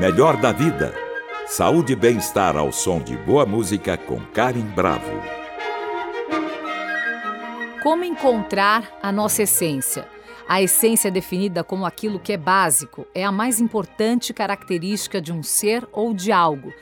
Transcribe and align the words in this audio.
Melhor 0.00 0.38
da 0.38 0.50
vida. 0.50 0.94
Saúde 1.46 1.92
e 1.92 1.96
bem-estar 1.96 2.56
ao 2.56 2.72
som 2.72 3.02
de 3.02 3.18
boa 3.18 3.44
música 3.44 3.98
com 3.98 4.18
Karen 4.32 4.64
Bravo. 4.74 5.12
Como 7.82 8.02
encontrar 8.02 8.98
a 9.02 9.12
nossa 9.12 9.42
essência? 9.42 10.08
A 10.48 10.62
essência 10.62 11.08
é 11.08 11.10
definida 11.10 11.62
como 11.62 11.84
aquilo 11.84 12.18
que 12.18 12.32
é 12.32 12.38
básico, 12.38 13.06
é 13.14 13.22
a 13.22 13.30
mais 13.30 13.60
importante 13.60 14.32
característica 14.32 15.20
de 15.20 15.34
um 15.34 15.42
ser 15.42 15.86
ou 15.92 16.14
de 16.14 16.32
algo. 16.32 16.72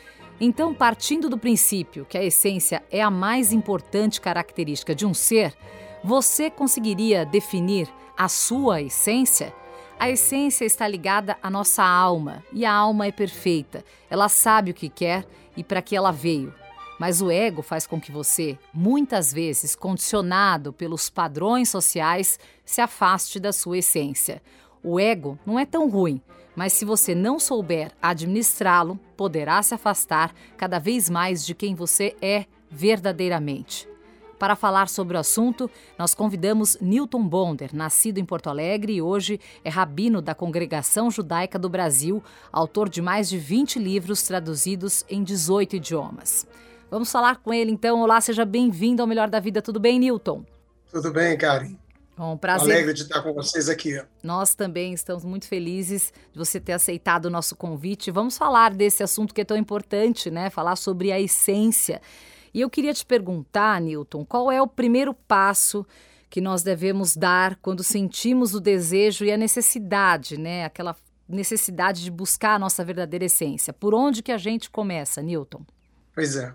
Então, 0.40 0.72
partindo 0.72 1.28
do 1.28 1.36
princípio 1.36 2.06
que 2.08 2.16
a 2.16 2.22
essência 2.22 2.84
é 2.88 3.02
a 3.02 3.10
mais 3.10 3.52
importante 3.52 4.20
característica 4.20 4.94
de 4.94 5.04
um 5.04 5.12
ser, 5.12 5.56
você 6.04 6.48
conseguiria 6.48 7.26
definir 7.26 7.88
a 8.16 8.28
sua 8.28 8.80
essência? 8.80 9.52
A 9.98 10.08
essência 10.08 10.64
está 10.64 10.86
ligada 10.86 11.36
à 11.42 11.50
nossa 11.50 11.82
alma 11.82 12.44
e 12.52 12.64
a 12.64 12.72
alma 12.72 13.06
é 13.06 13.12
perfeita. 13.12 13.84
Ela 14.08 14.28
sabe 14.28 14.70
o 14.70 14.74
que 14.74 14.88
quer 14.88 15.26
e 15.56 15.64
para 15.64 15.82
que 15.82 15.96
ela 15.96 16.12
veio. 16.12 16.54
Mas 17.00 17.20
o 17.20 17.30
ego 17.30 17.62
faz 17.62 17.84
com 17.84 18.00
que 18.00 18.12
você, 18.12 18.56
muitas 18.72 19.32
vezes 19.32 19.74
condicionado 19.74 20.72
pelos 20.72 21.10
padrões 21.10 21.68
sociais, 21.68 22.38
se 22.64 22.80
afaste 22.80 23.40
da 23.40 23.52
sua 23.52 23.78
essência. 23.78 24.40
O 24.84 25.00
ego 25.00 25.36
não 25.44 25.58
é 25.58 25.66
tão 25.66 25.90
ruim, 25.90 26.22
mas 26.54 26.72
se 26.72 26.84
você 26.84 27.12
não 27.12 27.40
souber 27.40 27.90
administrá-lo, 28.00 28.98
poderá 29.16 29.60
se 29.64 29.74
afastar 29.74 30.32
cada 30.56 30.78
vez 30.78 31.10
mais 31.10 31.44
de 31.44 31.56
quem 31.56 31.74
você 31.74 32.16
é 32.22 32.46
verdadeiramente. 32.70 33.87
Para 34.38 34.54
falar 34.54 34.88
sobre 34.88 35.16
o 35.16 35.20
assunto, 35.20 35.68
nós 35.98 36.14
convidamos 36.14 36.76
Newton 36.80 37.26
Bonder, 37.26 37.74
nascido 37.74 38.18
em 38.18 38.24
Porto 38.24 38.48
Alegre 38.48 38.94
e 38.94 39.02
hoje 39.02 39.40
é 39.64 39.68
rabino 39.68 40.22
da 40.22 40.34
Congregação 40.34 41.10
Judaica 41.10 41.58
do 41.58 41.68
Brasil, 41.68 42.22
autor 42.52 42.88
de 42.88 43.02
mais 43.02 43.28
de 43.28 43.36
20 43.36 43.80
livros 43.80 44.22
traduzidos 44.22 45.04
em 45.08 45.24
18 45.24 45.76
idiomas. 45.76 46.46
Vamos 46.88 47.10
falar 47.10 47.38
com 47.38 47.52
ele 47.52 47.72
então. 47.72 48.00
Olá, 48.00 48.20
seja 48.20 48.44
bem-vindo 48.44 49.02
ao 49.02 49.08
Melhor 49.08 49.28
da 49.28 49.40
Vida. 49.40 49.60
Tudo 49.60 49.80
bem, 49.80 49.98
Newton? 49.98 50.44
Tudo 50.90 51.12
bem, 51.12 51.36
Karen. 51.36 51.76
Bom, 52.16 52.36
prazer. 52.36 52.74
Alegre 52.74 52.94
de 52.94 53.02
estar 53.02 53.22
com 53.22 53.32
vocês 53.32 53.68
aqui. 53.68 54.00
Nós 54.22 54.54
também 54.54 54.92
estamos 54.92 55.24
muito 55.24 55.46
felizes 55.46 56.12
de 56.32 56.38
você 56.38 56.58
ter 56.58 56.72
aceitado 56.72 57.26
o 57.26 57.30
nosso 57.30 57.54
convite. 57.56 58.10
Vamos 58.10 58.38
falar 58.38 58.72
desse 58.72 59.02
assunto 59.02 59.34
que 59.34 59.40
é 59.40 59.44
tão 59.44 59.56
importante, 59.56 60.30
né? 60.30 60.48
Falar 60.48 60.76
sobre 60.76 61.12
a 61.12 61.20
essência. 61.20 62.00
E 62.52 62.60
eu 62.60 62.70
queria 62.70 62.94
te 62.94 63.04
perguntar, 63.04 63.80
Newton, 63.80 64.24
qual 64.24 64.50
é 64.50 64.60
o 64.60 64.66
primeiro 64.66 65.12
passo 65.12 65.86
que 66.30 66.40
nós 66.40 66.62
devemos 66.62 67.16
dar 67.16 67.56
quando 67.56 67.82
sentimos 67.82 68.54
o 68.54 68.60
desejo 68.60 69.24
e 69.24 69.32
a 69.32 69.36
necessidade, 69.36 70.38
né? 70.38 70.64
Aquela 70.64 70.94
necessidade 71.28 72.02
de 72.02 72.10
buscar 72.10 72.54
a 72.54 72.58
nossa 72.58 72.84
verdadeira 72.84 73.24
essência. 73.24 73.72
Por 73.72 73.94
onde 73.94 74.22
que 74.22 74.32
a 74.32 74.38
gente 74.38 74.70
começa, 74.70 75.22
Newton? 75.22 75.62
Pois 76.14 76.36
é. 76.36 76.52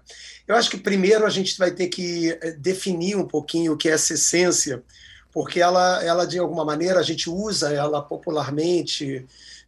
Eu 0.47 0.55
acho 0.55 0.69
que 0.69 0.77
primeiro 0.77 1.25
a 1.25 1.29
gente 1.29 1.57
vai 1.57 1.71
ter 1.71 1.87
que 1.87 2.31
eh, 2.31 2.51
definir 2.51 3.15
um 3.15 3.25
pouquinho 3.25 3.73
o 3.73 3.77
que 3.77 3.87
é 3.87 3.93
essa 3.93 4.13
essência, 4.13 4.83
porque 5.31 5.61
ela, 5.61 6.03
ela 6.03 6.27
de 6.27 6.37
alguma 6.37 6.65
maneira, 6.65 6.99
a 6.99 7.03
gente 7.03 7.29
usa 7.29 7.71
ela 7.73 8.01
popularmente. 8.01 9.25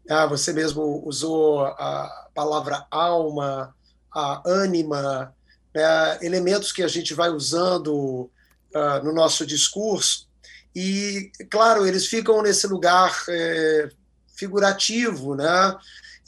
Ah, 0.10 0.26
você 0.26 0.52
mesmo 0.54 1.02
usou 1.06 1.66
a 1.66 2.28
palavra 2.34 2.86
alma, 2.92 3.74
a 4.12 4.42
ânima, 4.46 5.34
é, 5.76 6.26
elementos 6.26 6.72
que 6.72 6.82
a 6.82 6.88
gente 6.88 7.14
vai 7.14 7.30
usando 7.30 8.30
uh, 8.74 9.04
no 9.04 9.14
nosso 9.14 9.46
discurso. 9.46 10.28
E, 10.76 11.32
claro, 11.50 11.86
eles 11.86 12.08
ficam 12.08 12.42
nesse 12.42 12.68
lugar 12.68 13.14
é, 13.30 13.90
figurativo, 14.36 15.36
né? 15.36 15.76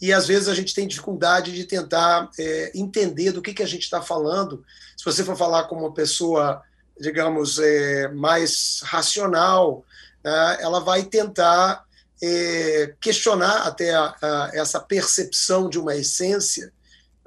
E 0.01 0.13
às 0.13 0.27
vezes 0.27 0.47
a 0.47 0.53
gente 0.53 0.75
tem 0.75 0.87
dificuldade 0.87 1.51
de 1.51 1.63
tentar 1.63 2.29
é, 2.39 2.71
entender 2.75 3.31
do 3.31 3.41
que, 3.41 3.53
que 3.53 3.63
a 3.63 3.67
gente 3.67 3.83
está 3.83 4.01
falando. 4.01 4.63
Se 4.95 5.03
você 5.03 5.23
for 5.23 5.35
falar 5.35 5.63
com 5.63 5.75
uma 5.75 5.93
pessoa, 5.93 6.61
digamos, 6.99 7.57
é, 7.59 8.07
mais 8.09 8.81
racional, 8.83 9.83
né, 10.23 10.57
ela 10.61 10.79
vai 10.79 11.03
tentar 11.03 11.83
é, 12.21 12.93
questionar 13.01 13.67
até 13.67 13.93
a, 13.93 14.15
a, 14.21 14.51
essa 14.53 14.79
percepção 14.79 15.69
de 15.69 15.79
uma 15.79 15.95
essência 15.95 16.71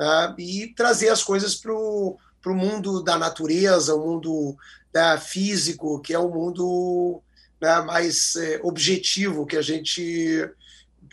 uh, 0.00 0.40
e 0.40 0.74
trazer 0.74 1.10
as 1.10 1.22
coisas 1.22 1.54
para 1.54 1.72
o 1.72 2.18
mundo 2.46 3.02
da 3.02 3.18
natureza, 3.18 3.94
o 3.94 4.06
mundo 4.06 4.56
da 4.92 5.18
físico, 5.18 6.00
que 6.00 6.14
é 6.14 6.18
um 6.18 6.30
mundo 6.30 7.22
né, 7.60 7.80
mais 7.82 8.34
é, 8.36 8.60
objetivo 8.62 9.46
que 9.46 9.56
a 9.56 9.62
gente 9.62 10.50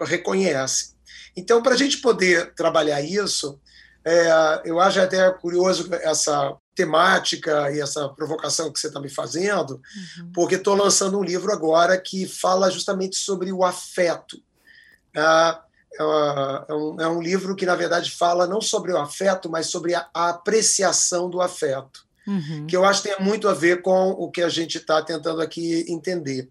reconhece. 0.02 0.96
Então, 1.36 1.62
para 1.62 1.74
a 1.74 1.78
gente 1.78 1.98
poder 1.98 2.54
trabalhar 2.56 3.02
isso, 3.02 3.60
é, 4.04 4.62
eu 4.66 4.80
acho 4.80 5.00
até 5.00 5.30
curioso 5.32 5.90
essa 5.96 6.56
temática 6.74 7.72
e 7.72 7.82
essa 7.82 8.08
provocação 8.10 8.72
que 8.72 8.80
você 8.80 8.88
está 8.88 9.00
me 9.00 9.10
fazendo, 9.10 9.82
uhum. 10.20 10.32
porque 10.34 10.56
estou 10.56 10.76
lançando 10.76 11.20
um 11.20 11.24
livro 11.24 11.52
agora 11.52 12.00
que 12.00 12.26
fala 12.28 12.72
justamente 12.72 13.18
sobre 13.18 13.52
o 13.52 13.64
afeto. 13.64 14.38
Uh, 15.16 15.67
é, 16.04 16.74
um, 16.74 17.02
é 17.02 17.08
um 17.08 17.22
livro 17.22 17.56
que, 17.56 17.66
na 17.66 17.76
verdade, 17.76 18.12
fala 18.12 18.48
não 18.48 18.62
sobre 18.62 18.92
o 18.92 18.98
afeto, 18.98 19.50
mas 19.50 19.68
sobre 19.68 19.96
a, 19.96 20.08
a 20.14 20.30
apreciação 20.30 21.30
do 21.30 21.42
afeto, 21.42 22.06
uhum. 22.28 22.68
que 22.68 22.76
eu 22.76 22.86
acho 22.86 23.02
que 23.02 23.10
tem 23.10 23.26
muito 23.26 23.48
a 23.48 23.54
ver 23.54 23.82
com 23.82 24.10
o 24.12 24.30
que 24.30 24.42
a 24.42 24.50
gente 24.50 24.78
está 24.78 25.02
tentando 25.02 25.42
aqui 25.42 25.86
entender. 25.88 26.50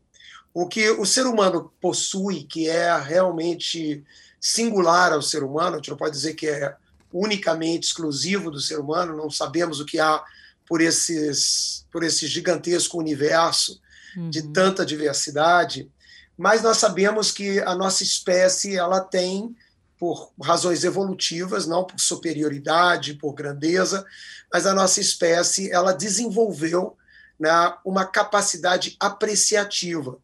O 0.52 0.66
que 0.66 0.90
o 0.90 1.04
ser 1.04 1.26
humano 1.26 1.72
possui, 1.80 2.44
que 2.44 2.68
é 2.68 2.96
realmente 2.98 4.02
singular 4.40 5.12
ao 5.12 5.22
ser 5.22 5.42
humano, 5.42 5.74
a 5.74 5.76
gente 5.76 5.90
não 5.90 5.96
pode 5.96 6.14
dizer 6.14 6.34
que 6.34 6.46
é 6.48 6.74
unicamente 7.12 7.86
exclusivo 7.86 8.50
do 8.50 8.60
ser 8.60 8.78
humano, 8.78 9.16
não 9.16 9.30
sabemos 9.30 9.80
o 9.80 9.86
que 9.86 9.98
há 9.98 10.22
por, 10.68 10.80
esses, 10.80 11.86
por 11.92 12.02
esse 12.02 12.26
gigantesco 12.26 12.98
universo 12.98 13.80
uhum. 14.16 14.30
de 14.30 14.42
tanta 14.42 14.84
diversidade, 14.84 15.90
mas 16.36 16.62
nós 16.62 16.76
sabemos 16.76 17.30
que 17.32 17.60
a 17.60 17.74
nossa 17.74 18.02
espécie 18.02 18.76
ela 18.76 19.00
tem 19.00 19.56
por 19.98 20.30
razões 20.42 20.84
evolutivas, 20.84 21.66
não 21.66 21.84
por 21.84 21.98
superioridade, 21.98 23.14
por 23.14 23.32
grandeza, 23.32 24.04
mas 24.52 24.66
a 24.66 24.74
nossa 24.74 25.00
espécie 25.00 25.70
ela 25.70 25.92
desenvolveu 25.92 26.96
né, 27.38 27.50
uma 27.84 28.04
capacidade 28.04 28.96
apreciativa. 29.00 30.18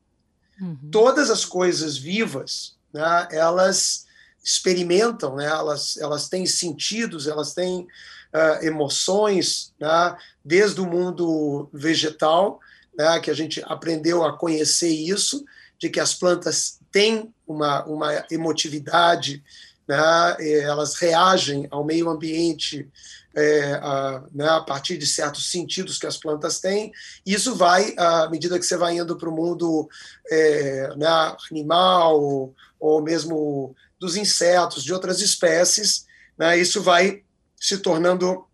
Uhum. 0.61 0.91
Todas 0.91 1.31
as 1.31 1.45
coisas 1.45 1.97
vivas, 1.97 2.77
né, 2.93 3.29
elas 3.31 4.07
experimentam, 4.45 5.37
né, 5.37 5.47
elas, 5.47 5.97
elas 5.97 6.29
têm 6.29 6.45
sentidos, 6.45 7.27
elas 7.27 7.55
têm 7.55 7.81
uh, 7.81 8.65
emoções, 8.65 9.73
né, 9.81 10.17
desde 10.45 10.81
o 10.81 10.87
mundo 10.87 11.71
vegetal, 11.73 12.61
né, 12.97 13.21
que 13.21 13.31
a 13.31 13.35
gente 13.35 13.63
aprendeu 13.65 14.25
a 14.25 14.37
conhecer 14.37 14.91
isso, 14.91 15.45
de 15.83 15.91
que 15.91 15.99
as 15.99 16.15
plantas 16.15 16.79
têm 16.93 17.35
uma, 17.45 17.85
uma 17.87 18.25
emotividade, 18.31 19.43
né, 19.89 20.37
elas 20.61 20.95
reagem 20.95 21.67
ao 21.73 21.85
meio 21.85 22.09
ambiente 22.09 22.89
é, 23.35 23.73
a, 23.83 24.23
né, 24.33 24.49
a, 24.49 24.61
partir 24.61 24.97
de 24.97 25.05
certos 25.05 25.51
sentidos 25.51 25.99
que 25.99 26.07
as 26.07 26.17
plantas 26.17 26.61
têm. 26.61 26.93
Isso 27.27 27.57
vai, 27.57 27.97
à 27.99 28.31
medida 28.31 28.61
que 28.61 28.65
você 28.65 28.77
vai 28.77 28.97
indo 28.97 29.17
para 29.17 29.29
o 29.29 29.35
mundo 29.35 29.89
é, 30.31 30.95
né, 30.97 31.37
animal, 31.51 32.23
ou, 32.23 32.55
ou 32.79 33.03
mesmo 33.03 33.75
dos 33.99 34.15
insetos, 34.15 34.85
de 34.85 34.95
outras 34.95 35.21
espécies, 35.21 36.07
né, 36.39 36.57
isso 36.57 36.81
vai 36.81 37.25
se 37.61 37.79
tornando 37.79 38.47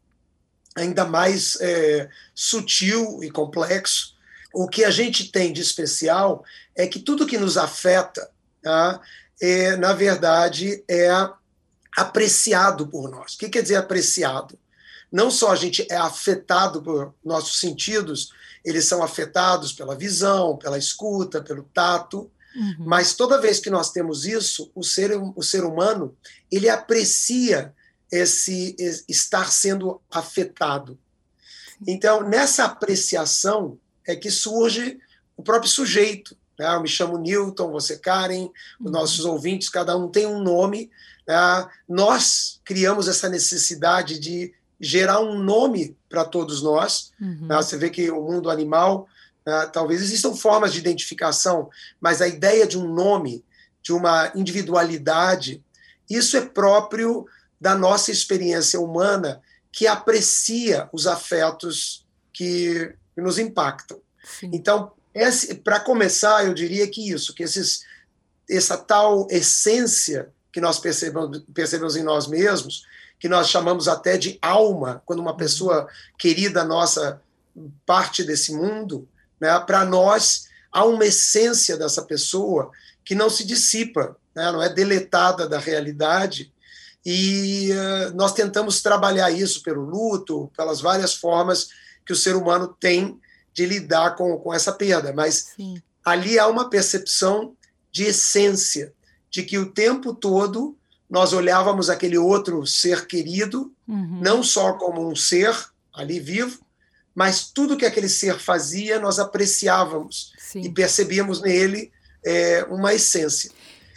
ainda 0.75 1.05
mais 1.05 1.59
é, 1.61 2.09
sutil 2.35 3.23
e 3.23 3.31
complexo. 3.31 4.17
O 4.55 4.67
que 4.67 4.83
a 4.83 4.91
gente 4.91 5.31
tem 5.31 5.53
de 5.53 5.61
especial 5.61 6.43
é 6.79 6.87
que 6.87 7.01
tudo 7.01 7.27
que 7.27 7.37
nos 7.37 7.59
afeta, 7.59 8.31
tá, 8.63 9.01
é, 9.43 9.77
na 9.77 9.93
verdade, 9.93 10.85
é 10.89 11.11
apreciado 11.97 12.87
por 12.87 13.11
nós. 13.11 13.35
O 13.35 13.39
que 13.39 13.49
quer 13.49 13.63
dizer 13.63 13.75
apreciado? 13.75 14.57
Não 15.11 15.29
só 15.29 15.51
a 15.51 15.57
gente 15.57 15.85
é 15.91 15.97
afetado 15.97 16.81
por 16.81 17.13
nossos 17.25 17.59
sentidos, 17.59 18.31
eles 18.65 18.85
são 18.85 19.03
afetados 19.03 19.73
pela 19.73 19.97
visão, 19.97 20.57
pela 20.57 20.79
escuta, 20.79 21.43
pelo 21.43 21.65
tato, 21.75 22.31
uhum. 22.55 22.77
mas 22.79 23.15
toda 23.15 23.41
vez 23.41 23.59
que 23.59 23.71
nós 23.71 23.91
temos 23.91 24.25
isso, 24.25 24.71
o 24.73 24.85
ser, 24.85 25.13
o 25.35 25.43
ser 25.43 25.65
humano 25.65 26.17
ele 26.51 26.69
aprecia 26.69 27.75
esse, 28.13 28.77
esse 28.79 29.05
estar 29.09 29.51
sendo 29.51 30.01
afetado. 30.09 30.97
Então, 31.87 32.23
nessa 32.29 32.67
apreciação 32.67 33.79
é 34.07 34.15
que 34.15 34.31
surge 34.31 34.99
o 35.37 35.43
próprio 35.43 35.71
sujeito. 35.71 36.37
Né? 36.59 36.75
Eu 36.75 36.83
me 36.83 36.89
chamo 36.89 37.19
Newton, 37.19 37.71
você 37.71 37.97
Karen, 37.97 38.51
os 38.81 38.87
uhum. 38.87 38.93
nossos 38.93 39.25
ouvintes, 39.25 39.69
cada 39.69 39.97
um 39.97 40.09
tem 40.09 40.27
um 40.27 40.43
nome. 40.43 40.91
Né? 41.27 41.69
Nós 41.89 42.61
criamos 42.65 43.07
essa 43.09 43.29
necessidade 43.29 44.19
de 44.19 44.53
gerar 44.81 45.21
um 45.21 45.39
nome 45.39 45.97
para 46.09 46.25
todos 46.25 46.63
nós. 46.63 47.13
Uhum. 47.21 47.47
Né? 47.47 47.57
Você 47.57 47.77
vê 47.77 47.91
que 47.91 48.11
o 48.11 48.23
mundo 48.23 48.51
animal, 48.51 49.07
né? 49.47 49.67
talvez 49.73 50.03
existam 50.03 50.35
formas 50.35 50.73
de 50.73 50.79
identificação, 50.79 51.69
mas 52.01 52.21
a 52.21 52.29
ideia 52.29 52.67
de 52.67 52.79
um 52.79 52.93
nome, 52.93 53.45
de 53.83 53.93
uma 53.93 54.33
individualidade, 54.35 55.63
Isso 56.11 56.37
é 56.37 56.41
próprio 56.41 57.27
da 57.61 57.75
nossa 57.75 58.11
experiência 58.11 58.81
humana 58.81 59.43
que 59.71 59.87
aprecia 59.87 60.89
os 60.93 61.07
afetos 61.07 62.07
que 62.33 62.95
nos 63.17 63.39
impactam. 63.39 64.01
Sim. 64.25 64.51
Então, 64.53 64.93
para 65.65 65.81
começar, 65.81 66.47
eu 66.47 66.55
diria 66.55 66.87
que 66.89 67.11
isso, 67.11 67.35
que 67.35 67.43
esses, 67.43 67.85
essa 68.49 68.77
tal 68.77 69.27
essência 69.31 70.31
que 70.53 70.61
nós 70.61 70.79
percebemos, 70.79 71.43
percebemos 71.53 71.97
em 71.97 72.03
nós 72.03 72.27
mesmos, 72.27 72.85
que 73.19 73.29
nós 73.29 73.49
chamamos 73.49 73.89
até 73.89 74.17
de 74.17 74.39
alma, 74.41 75.03
quando 75.05 75.21
uma 75.21 75.37
pessoa 75.37 75.89
querida 76.19 76.65
nossa 76.65 77.21
parte 77.85 78.23
desse 78.23 78.53
mundo, 78.53 79.09
né, 79.41 79.59
para 79.61 79.85
nós 79.85 80.47
há 80.71 80.85
uma 80.85 81.05
essência 81.05 81.77
dessa 81.77 82.03
pessoa 82.03 82.71
que 83.05 83.15
não 83.15 83.29
se 83.29 83.45
dissipa, 83.45 84.17
né, 84.35 84.53
não 84.53 84.63
é 84.63 84.69
deletada 84.69 85.49
da 85.49 85.59
realidade, 85.59 86.53
e 87.05 87.71
uh, 87.73 88.15
nós 88.15 88.33
tentamos 88.33 88.83
trabalhar 88.83 89.31
isso 89.31 89.63
pelo 89.63 89.83
luto, 89.83 90.51
pelas 90.57 90.81
várias 90.81 91.15
formas 91.15 91.69
que 92.05 92.13
o 92.13 92.17
ser 92.17 92.37
humano 92.37 92.77
tem 92.79 93.19
de 93.59 93.67
lidar 93.67 94.15
com, 94.15 94.39
com 94.39 94.55
essa 94.55 94.71
perda, 94.71 95.13
mas 95.13 95.49
Sim. 95.57 95.83
ali 96.05 96.39
há 96.39 96.47
uma 96.47 96.71
percepção 96.71 97.57
de 97.91 98.05
essência, 98.05 98.93
de 99.29 99.43
que 99.43 99.59
o 99.59 99.73
tempo 99.73 100.15
todo 100.15 100.79
nós 101.11 101.33
olhávamos 101.33 101.91
aquele 101.91 102.17
outro 102.17 102.65
ser 102.65 103.09
querido, 103.09 103.73
uhum. 103.89 104.21
não 104.23 104.45
só 104.45 104.75
como 104.75 105.11
um 105.11 105.17
ser 105.17 105.53
ali 105.93 106.21
vivo, 106.21 106.61
mas 107.13 107.51
tudo 107.51 107.77
que 107.77 107.85
aquele 107.85 108.09
ser 108.09 108.39
fazia 108.39 109.01
nós 109.01 109.19
apreciávamos 109.19 110.33
Sim. 110.39 110.61
e 110.61 110.69
percebíamos 110.69 111.43
nele 111.43 111.91
é, 112.25 112.65
uma 112.71 112.95
essência. 112.95 113.51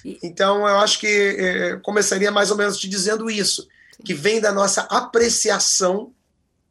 E... 0.04 0.18
Então, 0.24 0.68
eu 0.68 0.80
acho 0.80 1.00
que 1.00 1.36
é, 1.38 1.76
começaria 1.84 2.32
mais 2.32 2.50
ou 2.50 2.58
menos 2.58 2.80
te 2.80 2.90
dizendo 2.90 3.30
isso, 3.30 3.62
Sim. 3.62 4.04
que 4.04 4.16
vem 4.16 4.42
da 4.42 4.52
nossa 4.52 4.82
apreciação 4.90 6.12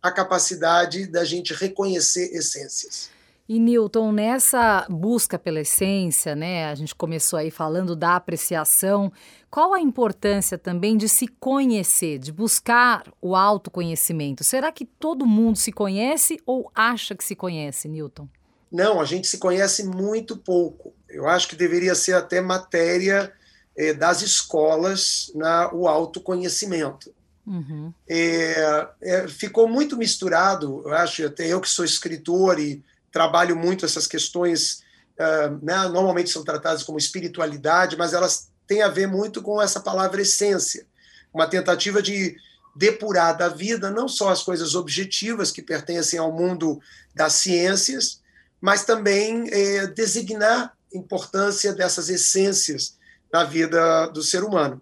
a 0.03 0.11
capacidade 0.11 1.07
da 1.07 1.25
gente 1.25 1.53
reconhecer 1.53 2.35
essências. 2.35 3.11
E 3.53 3.59
Newton, 3.59 4.13
nessa 4.13 4.87
busca 4.89 5.37
pela 5.37 5.59
essência, 5.59 6.37
né, 6.37 6.67
a 6.67 6.75
gente 6.77 6.95
começou 6.95 7.37
aí 7.37 7.51
falando 7.51 7.97
da 7.97 8.15
apreciação, 8.15 9.13
qual 9.51 9.75
a 9.75 9.81
importância 9.81 10.57
também 10.57 10.97
de 10.97 11.09
se 11.09 11.27
conhecer, 11.27 12.21
de 12.21 12.31
buscar 12.31 13.03
o 13.21 13.35
autoconhecimento? 13.35 14.45
Será 14.45 14.71
que 14.71 14.85
todo 14.85 15.27
mundo 15.27 15.59
se 15.59 15.73
conhece 15.73 16.41
ou 16.47 16.71
acha 16.73 17.13
que 17.17 17.25
se 17.25 17.35
conhece, 17.35 17.89
Newton? 17.89 18.29
Não, 18.71 19.01
a 19.01 19.05
gente 19.05 19.27
se 19.27 19.39
conhece 19.39 19.83
muito 19.83 20.37
pouco. 20.37 20.95
Eu 21.09 21.27
acho 21.27 21.49
que 21.49 21.57
deveria 21.57 21.97
ser 21.97 22.13
até 22.13 22.41
matéria 22.41 23.33
eh, 23.77 23.93
das 23.93 24.23
escolas 24.23 25.33
na, 25.35 25.75
o 25.75 25.89
autoconhecimento. 25.89 27.13
Uhum. 27.51 27.93
É, 28.09 28.89
é, 29.03 29.29
ficou 29.29 29.69
muito 29.69 29.97
misturado, 29.97 30.85
eu 30.87 30.95
acho, 30.95 31.27
até 31.27 31.49
eu 31.49 31.61
que 31.61 31.69
sou 31.69 31.85
escritor 31.85 32.61
e 32.61 32.81
trabalho 33.11 33.57
muito 33.57 33.85
essas 33.85 34.07
questões, 34.07 34.85
uh, 35.19 35.59
né, 35.61 35.89
normalmente 35.89 36.31
são 36.31 36.45
tratadas 36.45 36.85
como 36.85 36.97
espiritualidade, 36.97 37.97
mas 37.97 38.13
elas 38.13 38.53
têm 38.69 38.83
a 38.83 38.89
ver 38.89 39.09
muito 39.09 39.43
com 39.43 39.61
essa 39.61 39.81
palavra 39.81 40.23
essência, 40.23 40.87
uma 41.35 41.49
tentativa 41.49 42.01
de 42.01 42.37
depurar 42.77 43.37
da 43.37 43.49
vida 43.49 43.91
não 43.91 44.07
só 44.07 44.29
as 44.29 44.45
coisas 44.45 44.77
objetivas 44.77 45.51
que 45.51 45.61
pertencem 45.61 46.21
ao 46.21 46.31
mundo 46.31 46.81
das 47.13 47.33
ciências, 47.33 48.21
mas 48.61 48.85
também 48.85 49.49
eh, 49.51 49.89
designar 49.89 50.73
importância 50.95 51.73
dessas 51.73 52.09
essências 52.09 52.97
na 53.33 53.43
vida 53.43 54.07
do 54.07 54.23
ser 54.23 54.45
humano. 54.45 54.81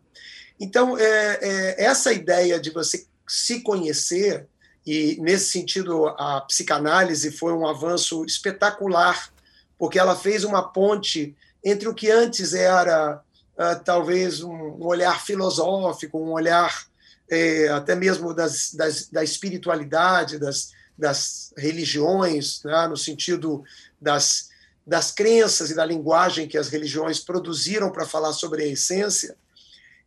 Então, 0.60 0.98
é, 0.98 1.38
é, 1.40 1.84
essa 1.84 2.12
ideia 2.12 2.58
de 2.58 2.70
você 2.70 3.06
se 3.26 3.60
conhecer 3.60 4.46
e, 4.86 5.18
nesse 5.20 5.50
sentido, 5.50 6.06
a 6.06 6.40
psicanálise 6.40 7.30
foi 7.30 7.52
um 7.52 7.66
avanço 7.66 8.24
espetacular, 8.24 9.30
porque 9.78 9.98
ela 9.98 10.16
fez 10.16 10.44
uma 10.44 10.62
ponte 10.62 11.36
entre 11.64 11.88
o 11.88 11.94
que 11.94 12.10
antes 12.10 12.54
era 12.54 13.20
uh, 13.56 13.84
talvez 13.84 14.42
um 14.42 14.78
olhar 14.80 15.20
filosófico, 15.20 16.18
um 16.18 16.32
olhar 16.32 16.88
eh, 17.30 17.68
até 17.68 17.94
mesmo 17.94 18.32
das, 18.32 18.72
das, 18.72 19.08
da 19.08 19.22
espiritualidade, 19.22 20.38
das, 20.38 20.72
das 20.96 21.52
religiões, 21.56 22.62
né, 22.64 22.88
no 22.88 22.96
sentido 22.96 23.62
das, 24.00 24.48
das 24.86 25.10
crenças 25.10 25.70
e 25.70 25.74
da 25.74 25.84
linguagem 25.84 26.48
que 26.48 26.56
as 26.56 26.68
religiões 26.68 27.20
produziram 27.20 27.92
para 27.92 28.06
falar 28.06 28.32
sobre 28.32 28.64
a 28.64 28.66
essência, 28.66 29.36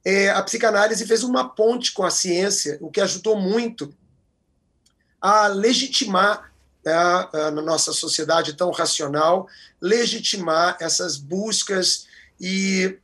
eh, 0.04 0.30
a 0.30 0.42
psicanálise 0.42 1.06
fez 1.06 1.24
uma 1.24 1.50
ponte 1.50 1.92
com 1.92 2.04
a 2.04 2.10
ciência, 2.10 2.78
o 2.82 2.90
que 2.90 3.02
ajudou 3.02 3.40
muito 3.40 3.94
a 5.22 5.48
legitimar 5.48 6.52
né, 6.84 6.94
na 7.34 7.62
nossa 7.62 7.94
sociedade 7.94 8.54
tão 8.54 8.72
racional, 8.72 9.48
legitimar 9.80 10.78
essas 10.80 11.18
buscas 11.18 12.08
e, 12.40 12.98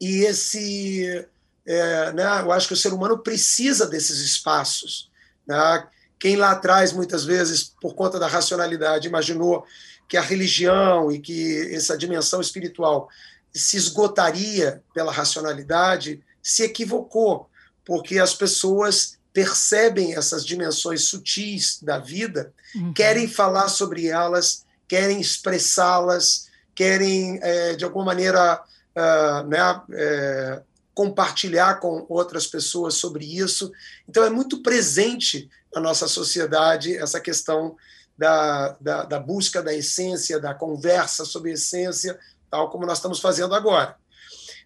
e 0.00 0.24
esse. 0.24 1.26
É, 1.66 2.12
né, 2.12 2.24
eu 2.42 2.52
acho 2.52 2.68
que 2.68 2.74
o 2.74 2.76
ser 2.76 2.92
humano 2.92 3.18
precisa 3.18 3.86
desses 3.86 4.20
espaços. 4.20 5.10
Né? 5.46 5.86
Quem 6.18 6.36
lá 6.36 6.52
atrás, 6.52 6.92
muitas 6.92 7.24
vezes, 7.24 7.74
por 7.80 7.94
conta 7.94 8.18
da 8.18 8.26
racionalidade, 8.26 9.08
imaginou 9.08 9.64
que 10.08 10.16
a 10.16 10.22
religião 10.22 11.10
e 11.10 11.18
que 11.18 11.74
essa 11.74 11.96
dimensão 11.96 12.40
espiritual 12.40 13.08
se 13.54 13.76
esgotaria 13.76 14.82
pela 14.92 15.12
racionalidade, 15.12 16.22
se 16.42 16.64
equivocou, 16.64 17.48
porque 17.84 18.18
as 18.18 18.34
pessoas 18.34 19.16
percebem 19.32 20.14
essas 20.16 20.44
dimensões 20.44 21.04
sutis 21.04 21.78
da 21.82 21.98
vida, 21.98 22.52
uhum. 22.74 22.92
querem 22.92 23.28
falar 23.28 23.68
sobre 23.68 24.06
elas, 24.06 24.64
querem 24.88 25.20
expressá-las, 25.20 26.48
querem, 26.74 27.38
é, 27.42 27.74
de 27.74 27.84
alguma 27.84 28.04
maneira, 28.04 28.62
uh, 28.96 29.46
né, 29.48 29.82
é, 29.92 30.62
compartilhar 30.92 31.80
com 31.80 32.06
outras 32.08 32.46
pessoas 32.46 32.94
sobre 32.94 33.24
isso. 33.24 33.72
Então, 34.08 34.24
é 34.24 34.30
muito 34.30 34.62
presente 34.62 35.48
na 35.74 35.80
nossa 35.80 36.06
sociedade 36.06 36.96
essa 36.96 37.20
questão 37.20 37.76
da, 38.16 38.76
da, 38.80 39.04
da 39.04 39.18
busca 39.18 39.60
da 39.60 39.74
essência, 39.74 40.38
da 40.38 40.54
conversa 40.54 41.24
sobre 41.24 41.52
essência, 41.52 42.18
tal 42.54 42.70
como 42.70 42.86
nós 42.86 42.98
estamos 42.98 43.18
fazendo 43.18 43.52
agora. 43.52 43.96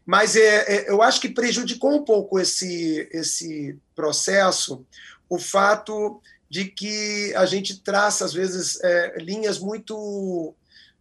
Mas 0.05 0.37
é, 0.37 0.75
é, 0.75 0.91
eu 0.91 1.01
acho 1.01 1.19
que 1.23 1.31
prejudicou 1.31 1.95
um 1.95 2.05
pouco 2.05 2.39
esse, 2.39 3.09
esse 3.11 3.79
processo 3.97 4.85
o 5.27 5.39
fato 5.39 6.21
de 6.51 6.67
que 6.67 7.33
a 7.35 7.47
gente 7.47 7.81
traça, 7.81 8.27
às 8.27 8.35
vezes, 8.35 8.79
é, 8.83 9.17
linhas 9.19 9.59
muito, 9.59 10.55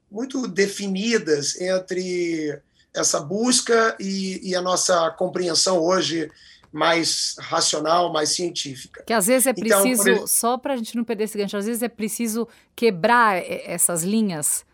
muito 0.10 0.48
definidas 0.48 1.60
entre 1.60 2.58
essa 2.94 3.20
busca 3.20 3.96
e, 4.00 4.50
e, 4.50 4.56
a 4.56 4.62
nossa 4.62 5.12
compreensão 5.12 5.80
hoje 5.80 6.32
mais 6.72 7.36
racional, 7.40 8.14
mais 8.14 8.30
científica. 8.30 9.04
Que 9.06 9.14
às 9.14 9.28
vezes 9.28 9.48
é 9.48 9.52
então, 9.52 9.62
preciso, 9.62 10.02
então, 10.02 10.14
exemplo, 10.14 10.28
só 10.28 10.58
para 10.58 10.74
a 10.74 10.78
gente 10.78 10.96
não 10.96 11.04
perder 11.04 11.26
esse 11.26 11.38
gancho, 11.38 11.58
às 11.58 11.66
vezes 11.66 11.84
é 11.84 11.90
preciso 11.90 12.48
quebrar 12.76 13.38
essas 13.38 14.04
linhas. 14.04 14.66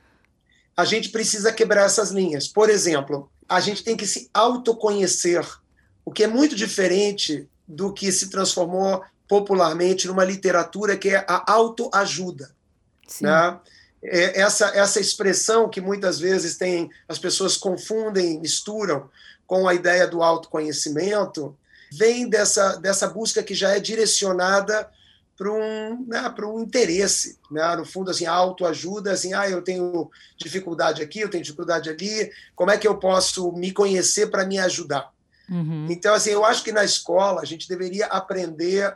A 0.76 0.86
gente 0.86 1.10
precisa 1.10 1.52
quebrar 1.52 1.86
essas 1.86 2.12
linhas. 2.12 2.48
Por 2.48 2.70
exemplo, 2.70 3.30
a 3.48 3.60
gente 3.60 3.84
tem 3.84 3.96
que 3.96 4.08
se 4.08 4.30
autoconhecer, 4.34 5.46
o 6.06 6.12
que 6.12 6.24
é 6.24 6.28
muito 6.28 6.56
diferente 6.56 7.48
do 7.68 7.94
que 7.94 8.12
se 8.12 8.30
transformou 8.30 9.04
popularmente 9.28 10.08
numa 10.08 10.26
literatura 10.26 10.98
que 10.98 11.10
é 11.10 11.26
a 11.28 11.52
autoajuda. 11.52 12.52
Né? 13.22 13.60
É 14.04 14.42
essa, 14.42 14.68
essa 14.76 15.00
expressão 15.00 15.70
que 15.70 15.80
muitas 15.80 16.20
vezes 16.20 16.58
tem, 16.58 16.90
as 17.08 17.18
pessoas 17.18 17.56
confundem, 17.56 18.40
misturam 18.40 19.10
com 19.48 19.68
a 19.68 19.74
ideia 19.74 20.08
do 20.08 20.22
autoconhecimento, 20.22 21.56
vem 21.92 22.28
dessa, 22.28 22.76
dessa 22.78 23.08
busca 23.08 23.42
que 23.42 23.54
já 23.54 23.70
é 23.76 23.80
direcionada 23.80 24.90
para 25.38 25.52
um, 25.52 26.06
né, 26.08 26.30
para 26.30 26.48
um 26.48 26.60
interesse, 26.60 27.40
né? 27.50 27.76
no 27.76 27.86
fundo 27.86 28.12
assim, 28.12 28.26
autoajuda, 28.26 29.12
assim, 29.12 29.34
ah, 29.34 29.50
eu 29.50 29.62
tenho 29.62 30.10
dificuldade 30.38 31.02
aqui, 31.02 31.20
eu 31.20 31.30
tenho 31.30 31.44
dificuldade 31.44 31.90
ali, 31.90 32.32
como 32.56 32.72
é 32.72 32.78
que 32.78 32.88
eu 32.88 32.98
posso 32.98 33.52
me 33.54 33.72
conhecer 33.72 34.28
para 34.28 34.46
me 34.46 34.60
ajudar? 34.60 35.12
Uhum. 35.50 35.88
Então, 35.90 36.14
assim, 36.14 36.30
eu 36.30 36.46
acho 36.46 36.64
que 36.64 36.72
na 36.72 36.84
escola 36.84 37.42
a 37.42 37.46
gente 37.46 37.68
deveria 37.68 38.06
aprender 38.08 38.96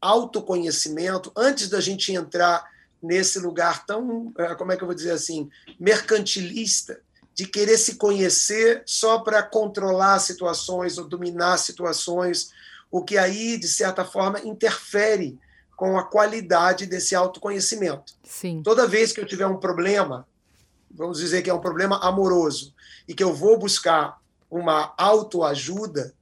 autoconhecimento 0.00 1.32
antes 1.36 1.68
da 1.68 1.80
gente 1.80 2.12
entrar 2.12 2.64
nesse 3.02 3.38
lugar 3.38 3.84
tão, 3.86 4.32
eh, 4.38 4.54
como 4.54 4.72
é 4.72 4.76
que 4.76 4.82
eu 4.82 4.86
vou 4.86 4.94
dizer 4.94 5.12
assim, 5.12 5.50
mercantilista, 5.78 7.00
de 7.34 7.46
querer 7.46 7.78
se 7.78 7.94
conhecer 7.94 8.82
só 8.84 9.20
para 9.20 9.42
controlar 9.42 10.18
situações 10.18 10.98
ou 10.98 11.08
dominar 11.08 11.56
situações, 11.56 12.50
o 12.90 13.02
que 13.02 13.16
aí, 13.16 13.56
de 13.56 13.68
certa 13.68 14.04
forma, 14.04 14.40
interfere 14.40 15.38
com 15.80 15.96
a 15.96 16.04
qualidade 16.04 16.84
desse 16.84 17.14
autoconhecimento. 17.14 18.12
Sim. 18.22 18.60
Toda 18.62 18.86
vez 18.86 19.12
que 19.12 19.20
eu 19.20 19.24
tiver 19.24 19.46
um 19.46 19.56
problema, 19.56 20.28
vamos 20.90 21.16
dizer 21.16 21.40
que 21.40 21.48
é 21.48 21.54
um 21.54 21.58
problema 21.58 21.98
amoroso, 22.06 22.74
e 23.08 23.14
que 23.14 23.24
eu 23.24 23.32
vou 23.32 23.58
buscar 23.58 24.20
uma 24.50 24.92
autoajuda, 24.98 26.12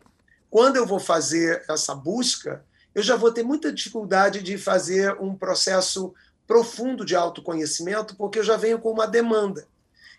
quando 0.48 0.76
eu 0.76 0.86
vou 0.86 1.00
fazer 1.00 1.64
essa 1.68 1.92
busca, 1.92 2.64
eu 2.94 3.02
já 3.02 3.16
vou 3.16 3.32
ter 3.32 3.42
muita 3.42 3.72
dificuldade 3.72 4.44
de 4.44 4.56
fazer 4.56 5.20
um 5.20 5.34
processo 5.34 6.14
profundo 6.46 7.04
de 7.04 7.16
autoconhecimento, 7.16 8.14
porque 8.14 8.38
eu 8.38 8.44
já 8.44 8.56
venho 8.56 8.78
com 8.78 8.92
uma 8.92 9.08
demanda. 9.08 9.66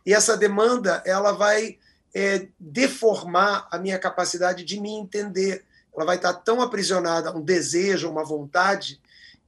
E 0.05 0.13
essa 0.13 0.35
demanda 0.35 1.01
ela 1.05 1.31
vai 1.31 1.77
é, 2.13 2.45
deformar 2.59 3.69
a 3.71 3.77
minha 3.77 3.97
capacidade 3.97 4.65
de 4.65 4.81
me 4.81 4.91
entender. 4.91 5.63
Ela 5.95 6.05
vai 6.05 6.17
estar 6.17 6.33
tão 6.33 6.61
aprisionada 6.61 7.29
a 7.29 7.33
um 7.33 7.41
desejo, 7.41 8.09
uma 8.09 8.25
vontade, 8.25 8.99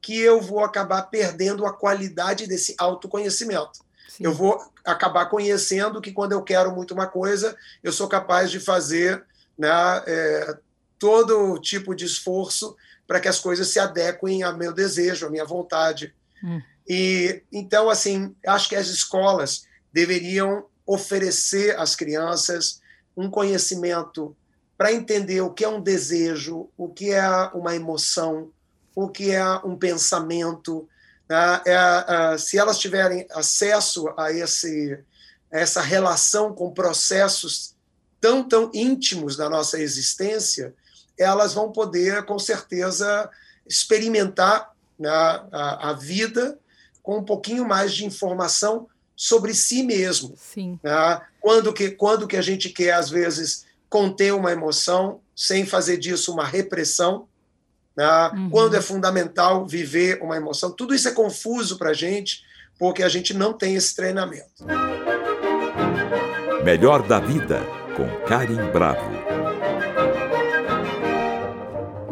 que 0.01 0.19
eu 0.19 0.41
vou 0.41 0.63
acabar 0.63 1.03
perdendo 1.03 1.65
a 1.65 1.73
qualidade 1.73 2.47
desse 2.47 2.75
autoconhecimento. 2.77 3.79
Sim. 4.09 4.25
Eu 4.25 4.33
vou 4.33 4.59
acabar 4.83 5.27
conhecendo 5.27 6.01
que 6.01 6.11
quando 6.11 6.31
eu 6.31 6.41
quero 6.41 6.73
muito 6.73 6.93
uma 6.93 7.07
coisa, 7.07 7.55
eu 7.83 7.91
sou 7.91 8.07
capaz 8.07 8.49
de 8.49 8.59
fazer 8.59 9.23
né, 9.57 9.69
é, 10.07 10.57
todo 10.97 11.59
tipo 11.59 11.95
de 11.95 12.05
esforço 12.05 12.75
para 13.07 13.19
que 13.19 13.27
as 13.27 13.39
coisas 13.39 13.67
se 13.67 13.79
adequem 13.79 14.43
ao 14.43 14.57
meu 14.57 14.73
desejo, 14.73 15.27
à 15.27 15.29
minha 15.29 15.45
vontade. 15.45 16.13
Hum. 16.43 16.61
E 16.87 17.43
então, 17.51 17.89
assim, 17.89 18.35
acho 18.45 18.69
que 18.69 18.75
as 18.75 18.87
escolas 18.87 19.65
deveriam 19.93 20.65
oferecer 20.85 21.77
às 21.79 21.95
crianças 21.95 22.81
um 23.15 23.29
conhecimento 23.29 24.35
para 24.77 24.91
entender 24.91 25.41
o 25.41 25.51
que 25.51 25.63
é 25.63 25.69
um 25.69 25.79
desejo, 25.79 26.69
o 26.75 26.89
que 26.89 27.11
é 27.11 27.23
uma 27.53 27.75
emoção, 27.75 28.49
o 28.95 29.07
que 29.09 29.31
é 29.31 29.45
um 29.65 29.75
pensamento. 29.75 30.87
Né? 31.29 31.61
É, 31.65 31.73
é, 31.73 32.37
se 32.37 32.57
elas 32.57 32.77
tiverem 32.77 33.25
acesso 33.31 34.13
a 34.17 34.31
esse, 34.31 34.99
essa 35.49 35.81
relação 35.81 36.53
com 36.53 36.71
processos 36.71 37.75
tão, 38.19 38.47
tão 38.47 38.69
íntimos 38.73 39.35
da 39.35 39.49
nossa 39.49 39.79
existência, 39.79 40.73
elas 41.17 41.53
vão 41.53 41.71
poder, 41.71 42.23
com 42.25 42.37
certeza, 42.37 43.29
experimentar 43.67 44.71
né, 44.97 45.09
a, 45.09 45.89
a 45.89 45.93
vida 45.93 46.57
com 47.01 47.17
um 47.17 47.23
pouquinho 47.23 47.67
mais 47.67 47.93
de 47.93 48.05
informação 48.05 48.87
sobre 49.15 49.53
si 49.53 49.83
mesmo. 49.83 50.35
Sim. 50.37 50.79
Né? 50.83 51.21
Quando, 51.39 51.73
que, 51.73 51.91
quando 51.91 52.27
que 52.27 52.37
a 52.37 52.41
gente 52.41 52.69
quer, 52.69 52.93
às 52.93 53.09
vezes, 53.09 53.65
conter 53.89 54.33
uma 54.33 54.51
emoção 54.51 55.19
sem 55.35 55.65
fazer 55.65 55.97
disso 55.97 56.31
uma 56.31 56.45
repressão, 56.45 57.27
né? 57.95 58.31
Uhum. 58.33 58.49
quando 58.49 58.75
é 58.75 58.81
fundamental 58.81 59.65
viver 59.65 60.19
uma 60.21 60.37
emoção. 60.37 60.71
Tudo 60.71 60.93
isso 60.93 61.07
é 61.07 61.11
confuso 61.11 61.77
para 61.77 61.91
a 61.91 61.93
gente, 61.93 62.43
porque 62.77 63.03
a 63.03 63.09
gente 63.09 63.33
não 63.33 63.53
tem 63.53 63.75
esse 63.75 63.95
treinamento. 63.95 64.65
Melhor 66.63 67.07
da 67.07 67.19
Vida, 67.19 67.61
com 67.95 68.25
Karim 68.25 68.71
Bravo. 68.71 69.21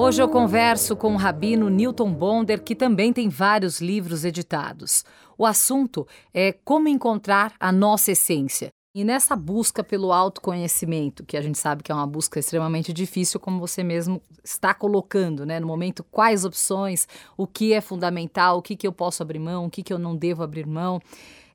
Hoje 0.01 0.21
eu 0.21 0.29
converso 0.29 0.95
com 0.95 1.13
o 1.13 1.17
rabino 1.17 1.69
Newton 1.69 2.13
Bonder, 2.13 2.63
que 2.63 2.73
também 2.73 3.11
tem 3.11 3.27
vários 3.27 3.81
livros 3.81 4.23
editados. 4.23 5.03
O 5.37 5.45
assunto 5.45 6.07
é 6.33 6.53
como 6.63 6.87
encontrar 6.87 7.53
a 7.59 7.71
nossa 7.71 8.13
essência. 8.13 8.71
E 8.93 9.03
nessa 9.03 9.35
busca 9.35 9.83
pelo 9.83 10.11
autoconhecimento, 10.11 11.23
que 11.23 11.37
a 11.37 11.41
gente 11.41 11.59
sabe 11.59 11.83
que 11.83 11.91
é 11.91 11.95
uma 11.95 12.07
busca 12.07 12.39
extremamente 12.39 12.91
difícil, 12.91 13.39
como 13.39 13.59
você 13.59 13.83
mesmo 13.83 14.21
está 14.43 14.73
colocando, 14.73 15.45
né? 15.45 15.59
No 15.59 15.67
momento, 15.67 16.03
quais 16.03 16.43
opções, 16.43 17.07
o 17.37 17.45
que 17.45 17.71
é 17.71 17.81
fundamental, 17.81 18.57
o 18.57 18.61
que, 18.61 18.75
que 18.75 18.87
eu 18.87 18.91
posso 18.91 19.21
abrir 19.21 19.39
mão, 19.39 19.65
o 19.65 19.69
que, 19.69 19.83
que 19.83 19.93
eu 19.93 19.99
não 19.99 20.15
devo 20.15 20.41
abrir 20.41 20.65
mão. 20.65 20.99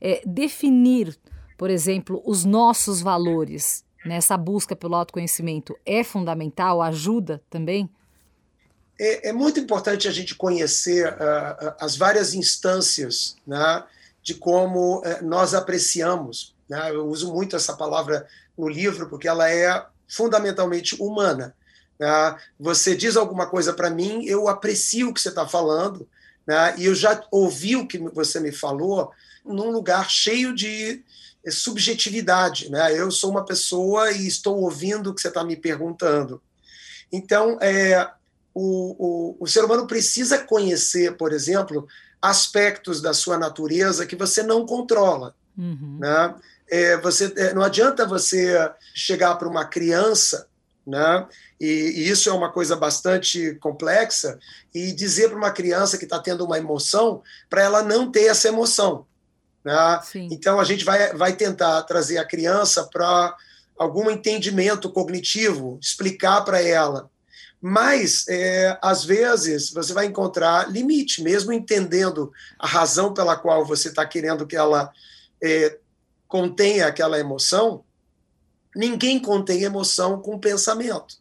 É, 0.00 0.23
definir, 0.25 1.19
por 1.59 1.71
exemplo, 1.71 2.23
os 2.25 2.45
nossos 2.45 3.00
valores 3.00 3.85
nessa 4.05 4.37
busca 4.37 4.76
pelo 4.76 4.95
autoconhecimento 4.95 5.76
é 5.85 6.05
fundamental, 6.05 6.81
ajuda 6.81 7.43
também? 7.50 7.91
é, 8.99 9.31
é 9.31 9.33
muito 9.33 9.59
importante 9.59 10.07
a 10.07 10.11
gente 10.11 10.35
conhecer 10.35 11.12
uh, 11.12 11.75
as 11.81 11.97
várias 11.97 12.35
instâncias 12.35 13.37
né, 13.47 13.85
de 14.23 14.35
como 14.35 14.99
uh, 14.99 15.25
nós 15.25 15.55
apreciamos. 15.55 16.53
Né? 16.75 16.90
Eu 16.90 17.07
uso 17.07 17.33
muito 17.33 17.54
essa 17.54 17.75
palavra 17.75 18.26
no 18.59 18.69
livro 18.69 19.09
porque 19.09 19.28
ela 19.28 19.49
é 19.49 19.87
fundamentalmente 20.09 21.00
humana. 21.00 21.54
Né? 21.99 22.37
Você 22.59 22.97
diz 22.97 23.16
alguma 23.16 23.47
coisa 23.47 23.73
para 23.73 23.90
mim, 23.90 24.25
eu 24.25 24.49
aprecio 24.49 25.09
o 25.09 25.14
que 25.14 25.21
você 25.21 25.28
está 25.28 25.47
falando, 25.47 26.09
né? 26.45 26.75
e 26.76 26.87
eu 26.87 26.95
já 26.97 27.25
ouvi 27.31 27.76
o 27.76 27.87
que 27.87 27.99
você 27.99 28.40
me 28.40 28.50
falou 28.50 29.12
num 29.45 29.71
lugar 29.71 30.11
cheio 30.11 30.52
de 30.52 31.00
eh, 31.45 31.50
subjetividade. 31.50 32.69
Né? 32.69 32.99
Eu 32.99 33.09
sou 33.12 33.31
uma 33.31 33.45
pessoa 33.45 34.11
e 34.11 34.26
estou 34.26 34.59
ouvindo 34.59 35.11
o 35.11 35.14
que 35.14 35.21
você 35.21 35.28
está 35.28 35.45
me 35.45 35.57
perguntando. 35.57 36.43
Então, 37.12 37.57
é, 37.61 38.11
o, 38.52 39.37
o, 39.37 39.37
o 39.38 39.47
ser 39.47 39.64
humano 39.64 39.87
precisa 39.87 40.38
conhecer, 40.38 41.16
por 41.16 41.33
exemplo, 41.33 41.87
aspectos 42.21 43.00
da 43.00 43.14
sua 43.14 43.38
natureza 43.38 44.07
que 44.07 44.16
você 44.16 44.43
não 44.43 44.66
controla. 44.66 45.37
Uhum. 45.57 45.99
Né? 46.00 46.35
É, 46.71 46.97
você, 46.97 47.33
é, 47.37 47.54
não 47.54 47.62
adianta 47.62 48.06
você 48.06 48.71
chegar 48.94 49.35
para 49.37 49.49
uma 49.49 49.64
criança, 49.64 50.47
né? 50.87 51.26
E, 51.61 51.66
e, 51.66 52.09
isso 52.09 52.28
é 52.28 52.33
uma 52.33 52.50
coisa 52.50 52.76
bastante 52.76 53.54
complexa, 53.56 54.38
e 54.75 54.92
dizer 54.92 55.28
para 55.28 55.38
uma 55.38 55.50
criança 55.50 55.97
que 55.97 56.04
está 56.04 56.18
tendo 56.18 56.44
uma 56.44 56.59
emoção, 56.59 57.23
para 57.49 57.62
ela 57.62 57.83
não 57.83 58.11
ter 58.11 58.25
essa 58.25 58.49
emoção. 58.49 59.06
Né? 59.64 60.00
Então 60.30 60.61
a 60.61 60.64
gente 60.64 60.85
vai, 60.85 61.14
vai 61.14 61.33
tentar 61.35 61.83
trazer 61.85 62.18
a 62.18 62.26
criança 62.26 62.85
para 62.92 63.35
algum 63.78 64.11
entendimento 64.11 64.90
cognitivo, 64.90 65.78
explicar 65.80 66.42
para 66.42 66.61
ela 66.61 67.09
mas, 67.66 68.28
é, 68.28 68.76
às 68.83 69.06
vezes, 69.06 69.71
você 69.71 69.94
vai 69.94 70.04
encontrar 70.04 70.71
limite, 70.71 71.23
mesmo 71.23 71.50
entendendo 71.50 72.30
a 72.59 72.66
razão 72.66 73.14
pela 73.14 73.38
qual 73.38 73.64
você 73.64 73.88
está 73.88 74.04
querendo 74.04 74.47
que 74.47 74.54
ela 74.54 74.92
é, 75.42 75.78
contenha 76.35 76.88
aquela 76.88 77.17
emoção. 77.17 77.85
Ninguém 78.75 79.21
contém 79.21 79.62
emoção 79.62 80.21
com 80.21 80.37
pensamento. 80.37 81.14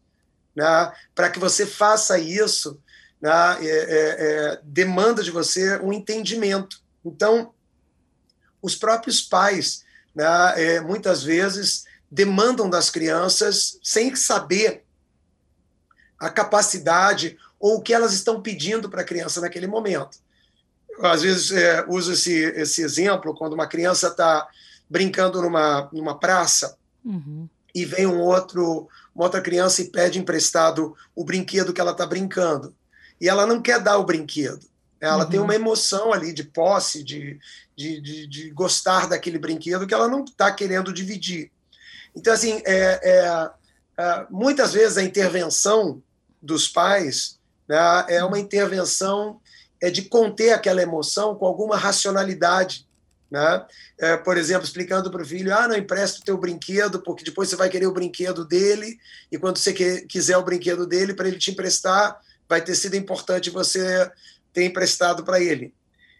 Né? 0.55 0.91
Para 1.13 1.29
que 1.29 1.37
você 1.37 1.67
faça 1.67 2.17
isso, 2.17 2.81
né, 3.21 3.31
é, 3.61 3.67
é, 3.67 4.15
é, 4.55 4.61
demanda 4.63 5.21
de 5.21 5.29
você 5.29 5.77
um 5.81 5.93
entendimento. 5.93 6.81
Então, 7.05 7.53
os 8.59 8.75
próprios 8.75 9.21
pais, 9.21 9.85
né, 10.15 10.25
é, 10.55 10.81
muitas 10.81 11.21
vezes, 11.21 11.85
demandam 12.09 12.67
das 12.67 12.89
crianças, 12.89 13.77
sem 13.83 14.15
saber 14.15 14.83
a 16.17 16.27
capacidade 16.27 17.37
ou 17.59 17.75
o 17.75 17.81
que 17.83 17.93
elas 17.93 18.13
estão 18.13 18.41
pedindo 18.41 18.89
para 18.89 19.01
a 19.01 19.05
criança 19.05 19.39
naquele 19.41 19.67
momento. 19.67 20.17
Às 21.03 21.21
vezes 21.21 21.51
é, 21.51 21.85
uso 21.87 22.13
esse, 22.13 22.33
esse 22.33 22.81
exemplo 22.81 23.35
quando 23.35 23.53
uma 23.53 23.67
criança 23.67 24.07
está 24.07 24.47
brincando 24.93 25.41
numa, 25.41 25.89
numa 25.91 26.19
praça 26.19 26.77
uhum. 27.03 27.49
e 27.73 27.83
vem 27.83 28.05
um 28.05 28.21
outro, 28.21 28.87
uma 29.15 29.25
outra 29.25 29.41
criança 29.41 29.81
e 29.81 29.89
pede 29.89 30.19
emprestado 30.19 30.95
o 31.15 31.25
brinquedo 31.25 31.73
que 31.73 31.81
ela 31.81 31.93
está 31.93 32.05
brincando. 32.05 32.75
E 33.19 33.27
ela 33.27 33.47
não 33.47 33.59
quer 33.59 33.79
dar 33.79 33.97
o 33.97 34.05
brinquedo. 34.05 34.63
Ela 35.01 35.23
uhum. 35.23 35.29
tem 35.31 35.39
uma 35.39 35.55
emoção 35.55 36.13
ali 36.13 36.31
de 36.31 36.43
posse, 36.43 37.03
de, 37.03 37.39
de, 37.75 37.99
de, 37.99 38.27
de 38.27 38.51
gostar 38.51 39.09
daquele 39.09 39.39
brinquedo 39.39 39.87
que 39.87 39.95
ela 39.95 40.07
não 40.07 40.23
está 40.23 40.51
querendo 40.51 40.93
dividir. 40.93 41.51
Então, 42.15 42.31
assim, 42.31 42.61
é, 42.63 42.99
é, 43.03 43.49
é, 43.97 44.27
muitas 44.29 44.73
vezes 44.73 44.99
a 44.99 45.03
intervenção 45.03 46.03
dos 46.39 46.67
pais 46.67 47.39
né, 47.67 48.05
é 48.09 48.23
uma 48.23 48.39
intervenção 48.39 49.41
é 49.81 49.89
de 49.89 50.03
conter 50.03 50.51
aquela 50.51 50.83
emoção 50.83 51.33
com 51.33 51.47
alguma 51.47 51.75
racionalidade. 51.75 52.87
Né? 53.33 53.65
É, 53.97 54.15
por 54.15 54.37
exemplo, 54.37 54.63
explicando 54.63 55.09
para 55.09 55.23
o 55.23 55.25
filho: 55.25 55.51
ah, 55.51 55.67
não 55.67 55.75
empresta 55.75 56.19
o 56.19 56.23
teu 56.23 56.37
brinquedo, 56.37 57.01
porque 57.01 57.23
depois 57.23 57.49
você 57.49 57.55
vai 57.55 57.67
querer 57.67 57.87
o 57.87 57.91
brinquedo 57.91 58.45
dele, 58.45 58.99
e 59.31 59.39
quando 59.39 59.57
você 59.57 59.73
quer, 59.73 60.05
quiser 60.05 60.37
o 60.37 60.43
brinquedo 60.43 60.85
dele, 60.85 61.15
para 61.15 61.27
ele 61.27 61.39
te 61.39 61.49
emprestar, 61.49 62.21
vai 62.47 62.61
ter 62.61 62.75
sido 62.75 62.95
importante 62.95 63.49
você 63.49 64.07
ter 64.53 64.65
emprestado 64.65 65.23
para 65.23 65.41
ele. 65.41 65.73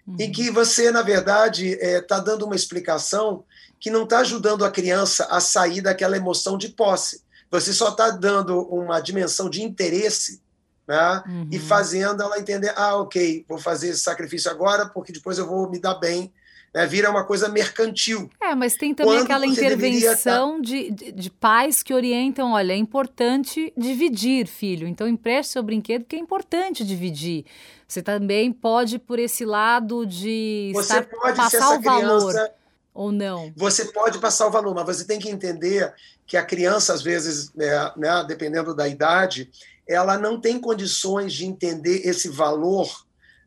Uhum. 0.08 0.16
Em 0.20 0.32
que 0.32 0.50
você, 0.50 0.90
na 0.90 1.04
verdade, 1.04 1.68
está 1.68 1.86
é, 1.86 2.02
tá 2.02 2.20
dando 2.20 2.48
uma 2.48 2.56
explicação 2.56 3.46
que 3.80 3.92
não 3.92 4.06
está 4.06 4.18
ajudando 4.20 4.66
a 4.66 4.72
criança 4.72 5.26
a 5.26 5.40
sair 5.40 5.82
daquela 5.82 6.18
emoção 6.18 6.58
de 6.58 6.70
posse. 6.70 7.22
Você 7.52 7.72
só 7.74 7.90
está 7.90 8.10
dando 8.10 8.60
uma 8.70 9.00
dimensão 9.00 9.52
de 9.52 9.62
interesse 9.62 10.42
né? 10.88 11.24
Uhum. 11.28 11.48
e 11.52 11.60
fazendo 11.60 12.24
ela 12.24 12.40
entender: 12.40 12.74
ah, 12.76 12.96
ok, 12.96 13.46
vou 13.48 13.60
fazer 13.60 13.90
esse 13.90 14.02
sacrifício 14.02 14.50
agora 14.50 14.90
porque 14.90 15.14
depois 15.14 15.38
eu 15.38 15.46
vou 15.46 15.70
me 15.70 15.78
dar 15.78 15.94
bem. 15.94 16.34
Né? 16.74 16.88
Vira 16.88 17.12
uma 17.12 17.24
coisa 17.24 17.48
mercantil. 17.50 18.30
É, 18.42 18.56
mas 18.56 18.76
tem 18.76 18.96
também 18.96 19.14
Quando 19.14 19.24
aquela 19.26 19.46
intervenção 19.46 20.56
tá... 20.56 20.62
de, 20.62 20.92
de, 20.92 21.12
de, 21.12 21.30
pais 21.30 21.84
que 21.84 21.94
orientam: 21.94 22.54
olha, 22.54 22.74
é 22.74 22.78
importante 22.78 23.72
dividir, 23.78 24.48
filho. 24.48 24.88
Então 24.88 25.08
empreste 25.08 25.52
seu 25.52 25.64
brinquedo 25.64 26.02
porque 26.04 26.16
é 26.16 26.20
importante 26.20 26.84
dividir. 26.84 27.46
Você 27.88 28.02
também 28.02 28.52
pode 28.52 28.98
por 28.98 29.20
esse 29.20 29.46
lado 29.46 30.06
de 30.06 30.72
Você 30.74 31.00
estar, 31.00 31.04
pode, 31.06 31.38
passar 31.38 31.78
o 31.78 31.82
valor. 31.82 32.32
Criança 32.32 32.54
Ou 32.92 33.12
não? 33.12 33.54
Você 33.56 33.86
pode 33.86 34.18
passar 34.18 34.48
o 34.48 34.52
valor, 34.52 34.74
mas 34.74 34.86
você 34.86 35.06
tem 35.06 35.20
que 35.20 35.30
entender 35.30 35.94
que 36.26 36.36
a 36.36 36.44
criança, 36.44 36.94
às 36.94 37.04
vezes, 37.04 37.52
é, 37.60 37.92
né, 37.96 38.26
dependendo 38.28 38.74
da 38.74 38.88
idade, 38.88 39.52
ela 39.88 40.18
não 40.18 40.40
tem 40.40 40.60
condições 40.60 41.34
de 41.34 41.46
entender 41.46 42.08
esse 42.08 42.30
valor 42.30 43.06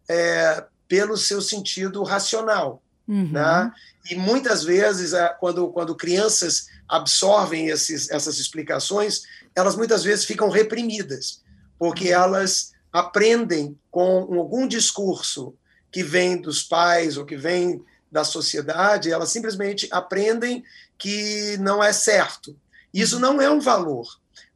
é, 0.08 0.64
pelo 0.86 1.16
seu 1.16 1.40
sentido 1.40 2.02
racional. 2.04 2.82
Uhum. 3.08 3.30
Né? 3.30 3.72
E 4.10 4.16
muitas 4.16 4.64
vezes, 4.64 5.12
é, 5.12 5.28
quando, 5.40 5.68
quando 5.68 5.94
crianças 5.94 6.66
absorvem 6.88 7.68
esses, 7.68 8.10
essas 8.10 8.38
explicações, 8.38 9.22
elas 9.54 9.76
muitas 9.76 10.04
vezes 10.04 10.24
ficam 10.24 10.48
reprimidas, 10.48 11.42
porque 11.78 12.08
uhum. 12.08 12.22
elas 12.22 12.72
aprendem 12.92 13.78
com 13.90 14.34
algum 14.38 14.66
discurso 14.66 15.54
que 15.90 16.02
vem 16.02 16.40
dos 16.40 16.62
pais 16.62 17.16
ou 17.16 17.24
que 17.24 17.36
vem 17.36 17.82
da 18.10 18.24
sociedade, 18.24 19.10
elas 19.10 19.30
simplesmente 19.30 19.88
aprendem 19.90 20.64
que 20.98 21.56
não 21.58 21.82
é 21.82 21.92
certo. 21.92 22.56
Isso 22.92 23.16
uhum. 23.16 23.20
não 23.20 23.42
é 23.42 23.50
um 23.50 23.60
valor. 23.60 24.06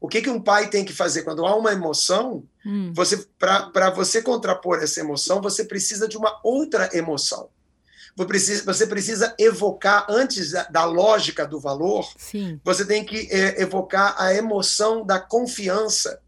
O 0.01 0.09
que, 0.09 0.23
que 0.23 0.31
um 0.31 0.41
pai 0.41 0.71
tem 0.71 0.85
que 0.85 0.95
fazer 0.95 1.23
quando 1.23 1.45
há 1.45 1.55
uma 1.55 1.73
emoção? 1.73 2.43
Hum. 2.65 2.91
Você 2.95 3.27
para 3.39 3.91
você 3.91 4.23
contrapor 4.23 4.83
essa 4.83 5.01
emoção, 5.01 5.43
você 5.43 5.63
precisa 5.63 6.09
de 6.09 6.17
uma 6.17 6.41
outra 6.43 6.89
emoção. 6.97 7.51
Você 8.17 8.87
precisa, 8.87 9.35
evocar 9.39 10.07
antes 10.09 10.53
da, 10.53 10.65
da 10.65 10.85
lógica 10.85 11.47
do 11.47 11.59
valor. 11.61 12.07
Sim. 12.17 12.61
Você 12.65 12.85
tem 12.85 13.05
que 13.05 13.29
é, 13.31 13.63
evocar 13.63 14.15
a 14.19 14.35
emoção 14.35 15.05
da 15.05 15.19
confiança 15.19 16.21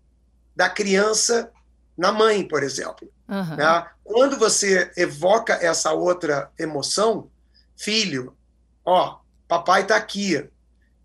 da 0.54 0.68
criança 0.68 1.50
na 1.96 2.12
mãe, 2.12 2.46
por 2.46 2.62
exemplo. 2.62 3.10
Uhum. 3.28 3.56
Né? 3.56 3.86
Quando 4.04 4.38
você 4.38 4.90
evoca 4.96 5.54
essa 5.54 5.92
outra 5.92 6.50
emoção, 6.58 7.30
filho, 7.76 8.36
ó, 8.84 9.18
papai 9.48 9.82
está 9.82 9.96
aqui. 9.96 10.48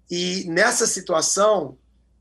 E 0.09 0.45
nessa 0.47 0.87
situação, 0.87 1.77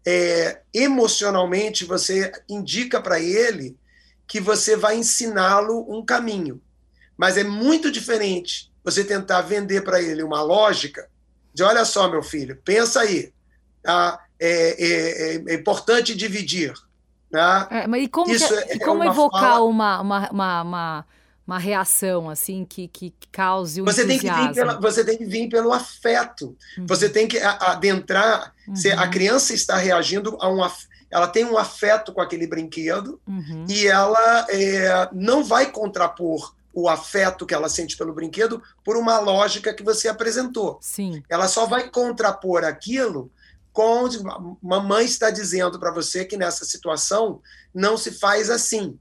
é, 0.07 0.61
emocionalmente, 0.73 1.85
você 1.85 2.33
indica 2.49 3.01
para 3.01 3.21
ele 3.21 3.77
que 4.27 4.41
você 4.41 4.77
vai 4.77 4.97
ensiná-lo 4.97 5.87
um 5.89 6.05
caminho. 6.05 6.61
Mas 7.17 7.37
é 7.37 7.45
muito 7.45 7.91
diferente 7.91 8.71
você 8.85 9.05
tentar 9.05 9.43
vender 9.43 9.83
para 9.83 10.01
ele 10.01 10.23
uma 10.23 10.43
lógica 10.43 11.09
de: 11.55 11.63
olha 11.63 11.85
só, 11.85 12.09
meu 12.09 12.23
filho, 12.23 12.61
pensa 12.65 13.01
aí, 13.01 13.33
tá? 13.83 14.27
é, 14.41 14.77
é, 14.79 15.45
é 15.49 15.55
importante 15.55 16.15
dividir. 16.15 16.73
Né? 17.31 17.67
É, 17.71 17.87
mas 17.87 18.05
e 18.05 18.09
como, 18.09 18.31
Isso 18.31 18.49
que, 18.49 18.73
é, 18.73 18.79
como 18.79 19.05
evocar 19.05 19.41
fala... 19.41 19.65
uma, 19.65 20.01
uma, 20.01 20.31
uma, 20.31 20.63
uma 20.63 21.07
uma 21.47 21.61
reação 21.61 22.29
assim 22.29 22.65
que, 22.65 22.89
que 22.89 23.15
cause 23.31 23.81
o 23.81 23.85
você 23.85 24.03
entusiasmo. 24.03 24.37
Tem 24.37 24.49
que 24.49 24.49
vir 24.49 24.55
pela, 24.55 24.81
você 24.81 25.05
tem 25.05 25.17
que 25.17 25.25
vir 25.25 25.49
pelo 25.49 25.73
afeto. 25.73 26.57
Uhum. 26.77 26.87
Você 26.89 27.09
tem 27.09 27.29
que 27.29 27.39
adentrar. 27.39 28.53
Uhum. 28.67 28.75
Se 28.75 28.91
a 28.91 29.07
criança 29.07 29.55
está 29.55 29.77
reagindo 29.77 30.37
a 30.41 30.49
um 30.49 30.61
ela 31.09 31.29
tem 31.29 31.45
um 31.45 31.57
afeto 31.57 32.13
com 32.13 32.21
aquele 32.21 32.49
brinquedo 32.49 33.21
uhum. 33.29 33.65
e 33.69 33.87
ela 33.87 34.45
é, 34.51 35.09
não 35.13 35.45
vai 35.45 35.71
contrapor 35.71 36.53
o 36.77 36.91
afeto 36.91 37.47
que 37.47 37.55
ela 37.55 37.71
sente 37.71 37.97
pelo 37.97 38.13
brinquedo 38.13 38.63
por 38.85 38.99
uma 38.99 39.19
lógica 39.19 39.73
que 39.73 39.83
você 39.83 40.09
apresentou. 40.09 40.79
Sim. 40.83 41.23
Ela 41.27 41.49
só 41.49 41.65
vai 41.65 41.89
contrapor 41.89 42.65
aquilo 42.65 43.33
com 43.73 44.07
mamãe 44.63 45.07
está 45.07 45.31
dizendo 45.31 45.79
para 45.79 45.91
você 45.91 46.27
que 46.27 46.37
nessa 46.37 46.67
situação 46.67 47.41
não 47.75 47.97
se 47.97 48.11
faz 48.11 48.51
assim. 48.51 48.99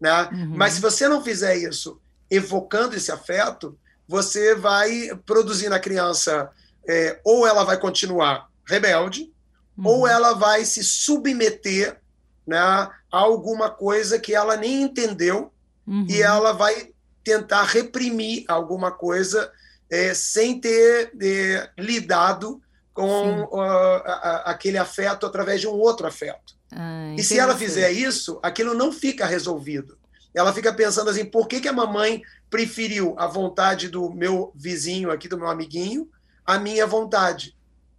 Né? 0.00 0.28
Uhum. 0.32 0.52
Mas 0.54 0.74
se 0.74 0.80
você 0.80 1.08
não 1.08 1.22
fizer 1.22 1.56
isso 1.56 2.00
evocando 2.30 2.94
esse 2.94 3.10
afeto, 3.10 3.76
você 4.06 4.54
vai 4.54 5.10
produzir 5.26 5.68
na 5.68 5.80
criança, 5.80 6.48
é, 6.88 7.20
ou 7.24 7.44
ela 7.44 7.64
vai 7.64 7.76
continuar 7.76 8.48
rebelde, 8.64 9.32
uhum. 9.76 9.86
ou 9.86 10.06
ela 10.06 10.32
vai 10.32 10.64
se 10.64 10.84
submeter 10.84 12.00
né, 12.46 12.58
a 12.58 12.92
alguma 13.10 13.68
coisa 13.68 14.16
que 14.16 14.32
ela 14.32 14.56
nem 14.56 14.82
entendeu 14.82 15.52
uhum. 15.84 16.06
e 16.08 16.22
ela 16.22 16.52
vai 16.52 16.94
tentar 17.26 17.64
reprimir 17.64 18.44
alguma 18.46 18.92
coisa 18.92 19.50
é, 19.90 20.14
sem 20.14 20.60
ter 20.60 21.12
é, 21.20 21.70
lidado 21.76 22.62
com 22.94 23.42
uh, 23.42 23.60
a, 23.60 24.12
a, 24.12 24.50
aquele 24.52 24.78
afeto 24.78 25.26
através 25.26 25.60
de 25.60 25.66
um 25.66 25.72
outro 25.72 26.06
afeto. 26.06 26.54
Ah, 26.70 27.12
e 27.18 27.24
se 27.24 27.36
ela 27.36 27.56
fizer 27.56 27.90
isso, 27.90 28.38
aquilo 28.44 28.74
não 28.74 28.92
fica 28.92 29.26
resolvido. 29.26 29.98
Ela 30.32 30.52
fica 30.52 30.72
pensando 30.72 31.10
assim: 31.10 31.24
por 31.24 31.48
que, 31.48 31.60
que 31.60 31.68
a 31.68 31.72
mamãe 31.72 32.22
preferiu 32.48 33.16
a 33.18 33.26
vontade 33.26 33.88
do 33.88 34.08
meu 34.14 34.52
vizinho 34.54 35.10
aqui, 35.10 35.26
do 35.26 35.36
meu 35.36 35.48
amiguinho, 35.48 36.08
a 36.44 36.60
minha 36.60 36.86
vontade? 36.86 37.56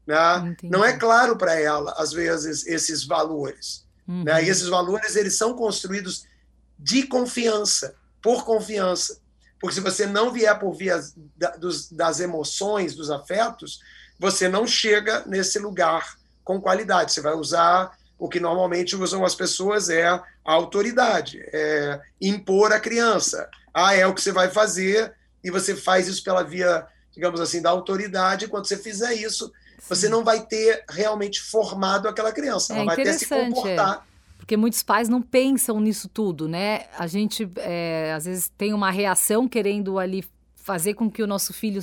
Né? 0.08 0.56
Não 0.63 0.86
é 0.86 0.94
claro 0.94 1.38
para 1.38 1.60
ela, 1.60 1.94
às 1.98 2.13
vezes, 2.13 2.66
esses 2.66 3.04
valores. 3.04 3.86
Uhum. 4.08 4.24
Né? 4.24 4.46
E 4.46 4.50
esses 4.50 4.68
valores 4.68 5.18
eles 5.18 5.36
são 5.36 5.54
construídos 5.54 6.26
de 6.80 7.04
confiança, 7.04 7.94
por 8.28 8.44
confiança. 8.44 9.22
Porque 9.58 9.76
se 9.76 9.80
você 9.80 10.06
não 10.06 10.34
vier 10.34 10.60
por 10.60 10.74
via 10.74 11.00
das 11.92 12.20
emoções, 12.20 12.94
dos 12.94 13.10
afetos, 13.10 13.80
você 14.20 14.50
não 14.50 14.68
chega 14.68 15.24
nesse 15.26 15.58
lugar 15.60 16.18
com 16.44 16.60
qualidade. 16.60 17.13
Você 17.13 17.22
vai 17.22 17.36
usar 17.36 17.98
o 18.20 18.28
que 18.28 18.42
normalmente 18.42 18.98
usam 18.98 19.24
as 19.24 19.34
pessoas 19.34 19.90
é 19.90 20.06
a 20.06 20.22
autoridade, 20.44 21.42
é 21.54 22.02
impor 22.20 22.74
a 22.74 22.82
criança. 22.82 23.50
Ah, 23.74 23.96
é 23.96 24.06
o 24.06 24.13
que 24.13 24.22
você 24.22 24.34
vai 24.34 24.50
fazer, 24.50 25.13
e 25.42 25.50
você 25.50 25.74
faz 25.74 26.10
isso 26.10 26.22
pela 26.22 26.44
via, 26.44 26.86
digamos 27.13 27.40
assim, 27.40 27.62
da 27.62 27.70
autoridade. 27.70 28.50
Quando 28.50 28.68
você 28.68 28.76
fizer 28.76 29.13
isso, 29.13 29.48
Sim. 29.48 29.86
você 29.88 30.10
não 30.10 30.26
vai 30.26 30.46
ter 30.46 30.84
realmente 30.90 31.40
formado 31.40 32.10
aquela 32.10 32.34
criança. 32.34 32.74
Ela 32.74 32.82
é 32.82 32.86
vai 32.88 32.96
ter 32.98 33.13
se 33.13 33.26
comportar. 33.26 34.06
Porque 34.48 34.56
muitos 34.56 34.82
pais 34.82 35.10
não 35.10 35.22
pensam 35.22 35.78
nisso 35.82 36.08
tudo, 36.08 36.48
né? 36.48 36.86
A 36.98 37.06
gente, 37.06 37.52
é, 37.58 38.14
às 38.16 38.24
vezes, 38.24 38.50
tem 38.58 38.74
uma 38.74 38.90
reação 38.90 39.46
querendo 39.46 40.00
ali 40.00 40.24
fazer 40.56 40.94
com 40.94 41.12
que 41.12 41.22
o 41.22 41.28
nosso 41.28 41.52
filho 41.54 41.82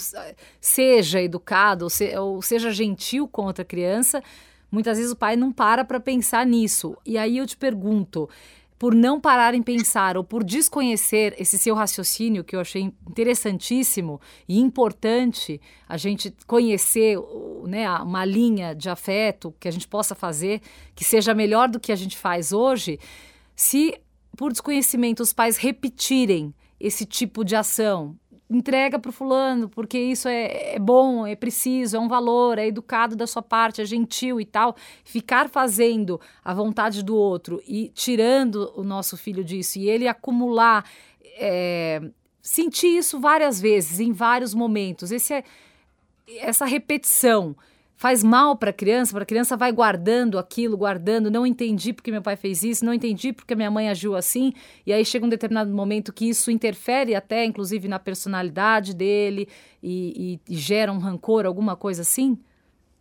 seja 0.62 1.20
educado 1.20 1.86
ou, 2.18 2.40
seja 2.40 2.72
gentil 2.72 3.28
com 3.28 3.44
outra 3.44 3.66
criança, 3.66 4.22
Muitas 4.74 4.98
vezes 4.98 5.12
o 5.12 5.16
pai 5.16 5.36
não 5.36 5.52
para 5.52 5.84
para 5.84 6.00
pensar 6.00 6.44
nisso. 6.44 6.96
E 7.06 7.16
aí 7.16 7.38
eu 7.38 7.46
te 7.46 7.56
pergunto, 7.56 8.28
por 8.78 8.94
não 8.94 9.20
parar 9.20 9.54
em 9.54 9.62
pensar 9.62 10.16
ou 10.16 10.24
por 10.24 10.42
desconhecer 10.42 11.34
esse 11.38 11.58
seu 11.58 11.74
raciocínio, 11.74 12.44
que 12.44 12.56
eu 12.56 12.60
achei 12.60 12.92
interessantíssimo 13.08 14.20
e 14.48 14.58
importante 14.58 15.60
a 15.88 15.96
gente 15.96 16.34
conhecer 16.46 17.16
né, 17.66 17.88
uma 18.00 18.24
linha 18.24 18.74
de 18.74 18.88
afeto 18.88 19.54
que 19.58 19.68
a 19.68 19.70
gente 19.70 19.86
possa 19.86 20.14
fazer 20.14 20.60
que 20.94 21.04
seja 21.04 21.34
melhor 21.34 21.68
do 21.68 21.80
que 21.80 21.92
a 21.92 21.96
gente 21.96 22.16
faz 22.16 22.52
hoje, 22.52 22.98
se 23.54 23.98
por 24.36 24.50
desconhecimento 24.50 25.22
os 25.22 25.32
pais 25.32 25.56
repetirem 25.56 26.52
esse 26.78 27.06
tipo 27.06 27.44
de 27.44 27.54
ação, 27.54 28.16
entrega 28.54 28.98
para 28.98 29.08
o 29.08 29.12
fulano, 29.12 29.68
porque 29.68 29.98
isso 29.98 30.28
é, 30.28 30.74
é, 30.74 30.78
bom, 30.78 31.26
é 31.26 31.34
preciso, 31.34 31.96
é 31.96 32.00
um 32.00 32.08
valor, 32.08 32.58
é 32.58 32.66
educado 32.66 33.16
da 33.16 33.26
sua 33.26 33.42
parte, 33.42 33.82
é 33.82 33.84
gentil 33.84 34.40
e 34.40 34.44
tal. 34.44 34.76
Ficar 35.04 35.48
fazendo 35.48 36.20
a 36.44 36.54
vontade 36.54 37.02
do 37.02 37.16
outro 37.16 37.60
e 37.66 37.90
tirando 37.94 38.72
o 38.76 38.84
nosso 38.84 39.16
filho 39.16 39.44
disso 39.44 39.78
e 39.78 39.88
ele 39.88 40.06
acumular, 40.06 40.84
é, 41.36 42.00
sentir 42.40 42.96
isso 42.96 43.20
várias 43.20 43.60
vezes, 43.60 44.00
em 44.00 44.12
vários 44.12 44.54
momentos. 44.54 45.10
Esse 45.10 45.34
é, 45.34 45.44
essa 46.38 46.64
repetição 46.64 47.56
faz 47.96 48.22
mal 48.22 48.56
para 48.56 48.70
a 48.70 48.72
criança, 48.72 49.12
para 49.12 49.22
a 49.22 49.26
criança 49.26 49.56
vai 49.56 49.72
guardando 49.72 50.38
aquilo, 50.38 50.76
guardando, 50.76 51.30
não 51.30 51.46
entendi 51.46 51.92
porque 51.92 52.10
meu 52.10 52.22
pai 52.22 52.36
fez 52.36 52.62
isso, 52.62 52.84
não 52.84 52.92
entendi 52.92 53.32
porque 53.32 53.54
minha 53.54 53.70
mãe 53.70 53.88
agiu 53.88 54.16
assim, 54.16 54.52
e 54.84 54.92
aí 54.92 55.04
chega 55.04 55.24
um 55.24 55.28
determinado 55.28 55.70
momento 55.70 56.12
que 56.12 56.28
isso 56.28 56.50
interfere 56.50 57.14
até, 57.14 57.44
inclusive, 57.44 57.88
na 57.88 57.98
personalidade 57.98 58.94
dele 58.94 59.48
e, 59.82 60.40
e, 60.48 60.54
e 60.54 60.56
gera 60.56 60.92
um 60.92 60.98
rancor, 60.98 61.46
alguma 61.46 61.76
coisa 61.76 62.02
assim? 62.02 62.38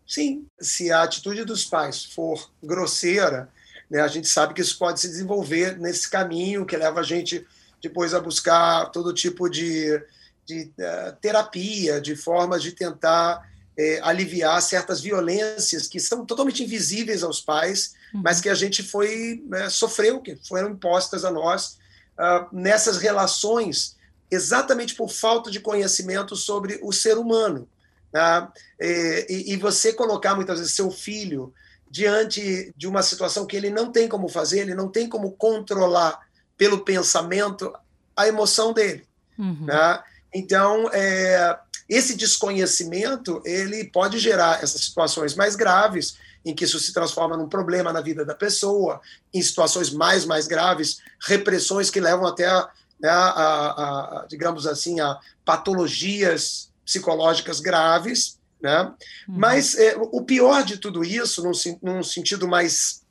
Sim, 0.06 0.46
se 0.60 0.92
a 0.92 1.04
atitude 1.04 1.44
dos 1.46 1.66
pais 1.66 2.06
for 2.06 2.52
grosseira, 2.62 3.50
né, 3.90 4.02
a 4.02 4.08
gente 4.08 4.28
sabe 4.28 4.54
que 4.54 4.62
isso 4.62 4.78
pode 4.78 5.00
se 5.00 5.08
desenvolver 5.08 5.80
nesse 5.80 6.10
caminho 6.10 6.66
que 6.66 6.78
leva 6.78 7.00
a 7.00 7.04
gente 7.04 7.46
depois 7.82 8.14
a 8.14 8.20
buscar 8.20 8.86
todo 8.92 9.14
tipo 9.14 9.50
de, 9.50 10.02
de 10.46 10.72
uh, 10.80 11.16
terapia, 11.20 12.00
de 12.00 12.16
formas 12.16 12.62
de 12.62 12.72
tentar 12.72 13.53
é, 13.78 14.00
aliviar 14.04 14.62
certas 14.62 15.02
violências 15.02 15.88
que 15.88 16.00
são 16.00 16.26
totalmente 16.26 16.64
invisíveis 16.64 17.24
aos 17.24 17.42
pais, 17.42 17.94
uhum. 18.14 18.22
mas 18.24 18.40
que 18.40 18.50
a 18.50 18.56
gente 18.56 18.84
foi 18.84 19.44
né, 19.48 19.70
sofreu, 19.70 20.22
que 20.22 20.36
foram 20.48 20.72
impostas 20.72 21.26
a 21.26 21.32
nós 21.32 21.78
uh, 22.18 22.48
nessas 22.52 22.98
relações, 22.98 23.96
exatamente 24.30 24.96
por 24.96 25.10
falta 25.10 25.50
de 25.50 25.60
conhecimento 25.60 26.36
sobre 26.36 26.80
o 26.84 26.92
ser 26.92 27.18
humano. 27.18 27.68
Tá? 28.12 28.54
E, 28.80 29.54
e, 29.54 29.58
você 29.58 29.92
colocar 29.92 30.36
muitas 30.36 30.60
vezes 30.60 30.76
seu 30.76 30.92
filho 30.92 31.52
diante 31.90 32.72
de 32.78 32.88
uma 32.88 33.02
situação 33.02 33.48
que 33.48 33.58
ele 33.58 33.72
não 33.72 33.92
tem 33.92 34.08
como 34.08 34.30
fazer, 34.30 34.60
ele 34.60 34.76
não 34.76 34.88
tem 34.88 35.10
como 35.10 35.32
controlar 35.32 36.20
pelo 36.56 36.86
pensamento 36.86 37.74
a 38.16 38.28
emoção 38.28 38.72
dele. 38.72 39.08
Uhum. 39.38 39.66
Né? 39.66 40.04
Então, 40.34 40.90
é, 40.92 41.58
esse 41.88 42.16
desconhecimento 42.16 43.42
ele 43.46 43.86
pode 43.86 44.18
gerar 44.20 44.64
essas 44.64 44.82
situações 44.82 45.36
mais 45.36 45.56
graves, 45.56 46.18
em 46.46 46.54
que 46.54 46.66
isso 46.66 46.80
se 46.80 46.94
transforma 46.94 47.38
num 47.38 47.48
problema 47.48 47.94
na 47.94 48.02
vida 48.02 48.26
da 48.26 48.36
pessoa, 48.36 49.02
em 49.34 49.42
situações 49.42 49.92
mais 49.92 50.26
mais 50.26 50.48
graves, 50.48 51.00
repressões 51.22 51.90
que 51.90 52.00
levam 52.00 52.26
até 52.26 52.48
a, 52.48 52.70
né, 53.00 53.10
a, 53.10 54.22
a 54.22 54.26
digamos 54.28 54.68
assim, 54.68 55.00
a 55.00 55.20
patologias 55.46 56.70
psicológicas 56.86 57.60
graves, 57.60 58.38
né? 58.62 58.84
Uhum. 58.84 58.96
Mas 59.28 59.76
é, 59.76 59.96
o 59.98 60.22
pior 60.22 60.64
de 60.64 60.78
tudo 60.78 61.04
isso, 61.04 61.44
num, 61.44 61.52
num 61.82 62.04
sentido 62.04 62.48
mais 62.48 63.04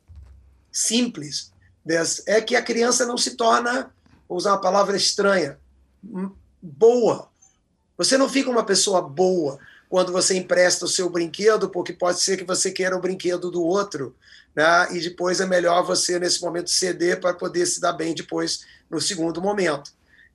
simples, 0.71 1.51
é 2.25 2.41
que 2.41 2.55
a 2.55 2.61
criança 2.61 3.05
não 3.05 3.17
se 3.17 3.35
torna, 3.35 3.91
vou 4.27 4.37
usar 4.37 4.51
uma 4.51 4.61
palavra 4.61 4.97
estranha, 4.97 5.59
boa. 6.61 7.29
Você 7.97 8.17
não 8.17 8.27
fica 8.27 8.49
uma 8.49 8.65
pessoa 8.65 9.01
boa 9.01 9.59
quando 9.89 10.11
você 10.11 10.35
empresta 10.35 10.85
o 10.85 10.87
seu 10.87 11.09
brinquedo, 11.09 11.69
porque 11.69 11.93
pode 11.93 12.19
ser 12.19 12.37
que 12.37 12.43
você 12.43 12.71
queira 12.71 12.95
o 12.95 13.01
brinquedo 13.01 13.51
do 13.51 13.63
outro, 13.63 14.15
né? 14.55 14.87
e 14.91 14.99
depois 14.99 15.39
é 15.39 15.45
melhor 15.45 15.83
você, 15.83 16.17
nesse 16.17 16.41
momento, 16.41 16.69
ceder 16.69 17.19
para 17.21 17.33
poder 17.33 17.65
se 17.65 17.79
dar 17.79 17.93
bem 17.93 18.15
depois, 18.15 18.65
no 18.89 18.99
segundo 18.99 19.41
momento. 19.41 19.91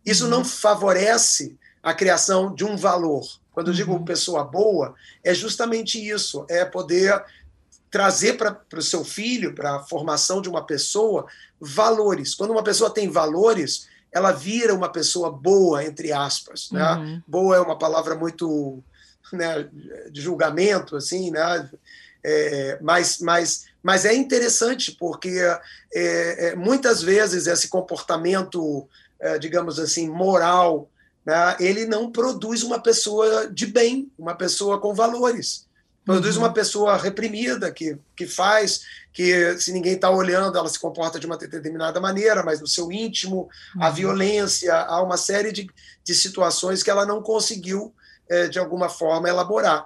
Isso 0.07 0.25
uhum. 0.25 0.31
não 0.31 0.45
favorece 0.45 1.57
a 1.83 1.93
criação 1.93 2.55
de 2.55 2.65
um 2.65 2.77
valor. 2.77 3.27
Quando 3.53 3.69
eu 3.69 3.75
digo 3.75 3.93
uhum. 3.93 4.05
pessoa 4.05 4.45
boa, 4.45 4.95
é 5.25 5.35
justamente 5.35 5.99
isso: 5.99 6.47
é 6.49 6.65
poder 6.65 7.21
trazer 7.91 8.35
para 8.35 8.61
o 8.77 8.83
seu 8.83 9.05
filho, 9.05 9.55
para 9.55 9.77
a 9.77 9.83
formação 9.83 10.41
de 10.41 10.49
uma 10.49 10.65
pessoa, 10.65 11.27
valores. 11.61 12.35
Quando 12.35 12.51
uma 12.51 12.63
pessoa 12.63 12.91
tem 12.91 13.11
valores, 13.11 13.89
ela 14.13 14.33
vira 14.33 14.75
uma 14.75 14.91
pessoa 14.91 15.31
boa, 15.31 15.85
entre 15.85 16.13
aspas. 16.13 16.71
Né? 16.71 16.93
Uhum. 16.95 17.23
Boa 17.27 17.57
é 17.57 17.61
uma 17.61 17.79
palavra 17.79 18.15
muito 18.15 18.83
né, 19.33 19.69
de 20.11 20.21
julgamento, 20.21 20.97
assim, 20.97 21.31
né? 21.31 21.71
É, 22.25 22.79
mas, 22.83 23.21
mas, 23.21 23.67
mas 23.83 24.05
é 24.05 24.13
interessante 24.13 24.93
porque 24.93 25.39
é, 25.95 26.49
é, 26.49 26.57
muitas 26.57 27.01
vezes 27.01 27.47
esse 27.47 27.69
comportamento, 27.69 28.89
é, 29.21 29.39
digamos 29.39 29.79
assim, 29.79 30.09
moral, 30.09 30.91
né, 31.25 31.57
ele 31.61 31.87
não 31.87 32.11
produz 32.11 32.63
uma 32.63 32.81
pessoa 32.81 33.49
de 33.49 33.67
bem, 33.67 34.11
uma 34.19 34.35
pessoa 34.35 34.81
com 34.81 34.93
valores. 34.93 35.68
Produz 36.09 36.37
uhum. 36.37 36.45
uma 36.45 36.53
pessoa 36.55 36.97
reprimida, 36.97 37.71
que, 37.71 37.99
que 38.17 38.27
faz, 38.27 38.81
que 39.13 39.59
se 39.59 39.71
ninguém 39.71 39.93
está 39.93 40.09
olhando, 40.09 40.57
ela 40.57 40.71
se 40.71 40.79
comporta 40.81 41.21
de 41.21 41.27
uma 41.27 41.37
determinada 41.37 42.01
maneira, 42.01 42.43
mas 42.43 42.63
no 42.63 42.67
seu 42.67 42.91
íntimo, 42.91 43.47
uhum. 43.77 43.83
a 43.83 43.91
violência, 43.91 44.75
há 44.75 45.03
uma 45.03 45.19
série 45.19 45.53
de, 45.53 45.69
de 46.03 46.15
situações 46.15 46.83
que 46.83 46.89
ela 46.89 47.05
não 47.05 47.21
conseguiu, 47.21 47.95
é, 48.27 48.49
de 48.49 48.59
alguma 48.59 48.89
forma, 48.89 49.29
elaborar. 49.29 49.85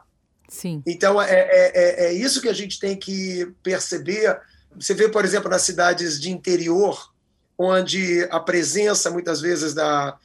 Sim. 0.49 0.81
Então, 0.87 1.21
é, 1.21 1.33
é, 1.33 1.73
é, 1.75 2.05
é 2.07 2.13
isso 2.13 2.41
que 2.41 2.49
a 2.49 2.55
gente 2.55 2.79
tem 2.79 2.97
que 2.97 3.53
perceber. 3.61 4.39
Você 4.77 4.95
vê, 4.95 5.09
por 5.09 5.25
exemplo, 5.25 5.51
nas 5.51 5.63
cidades 5.63 6.21
de 6.21 6.31
interior, 6.31 7.11
onde 7.59 8.29
a 8.31 8.39
presença, 8.39 9.11
muitas 9.11 9.41
vezes, 9.41 9.75
da, 9.75 10.17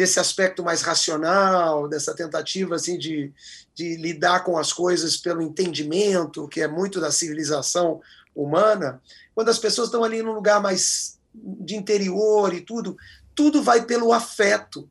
desse 0.00 0.18
aspecto 0.18 0.64
mais 0.64 0.80
racional, 0.80 1.86
dessa 1.86 2.14
tentativa 2.14 2.76
assim 2.76 2.96
de, 2.96 3.30
de 3.74 3.96
lidar 3.96 4.44
com 4.44 4.56
as 4.56 4.72
coisas 4.72 5.18
pelo 5.18 5.42
entendimento, 5.42 6.48
que 6.48 6.62
é 6.62 6.66
muito 6.66 6.98
da 6.98 7.12
civilização 7.12 8.00
humana, 8.34 8.98
quando 9.34 9.50
as 9.50 9.58
pessoas 9.58 9.88
estão 9.88 10.02
ali 10.02 10.22
num 10.22 10.32
lugar 10.32 10.58
mais 10.58 11.18
de 11.34 11.76
interior 11.76 12.54
e 12.54 12.62
tudo, 12.62 12.96
tudo 13.34 13.62
vai 13.62 13.84
pelo 13.84 14.10
afeto. 14.10 14.88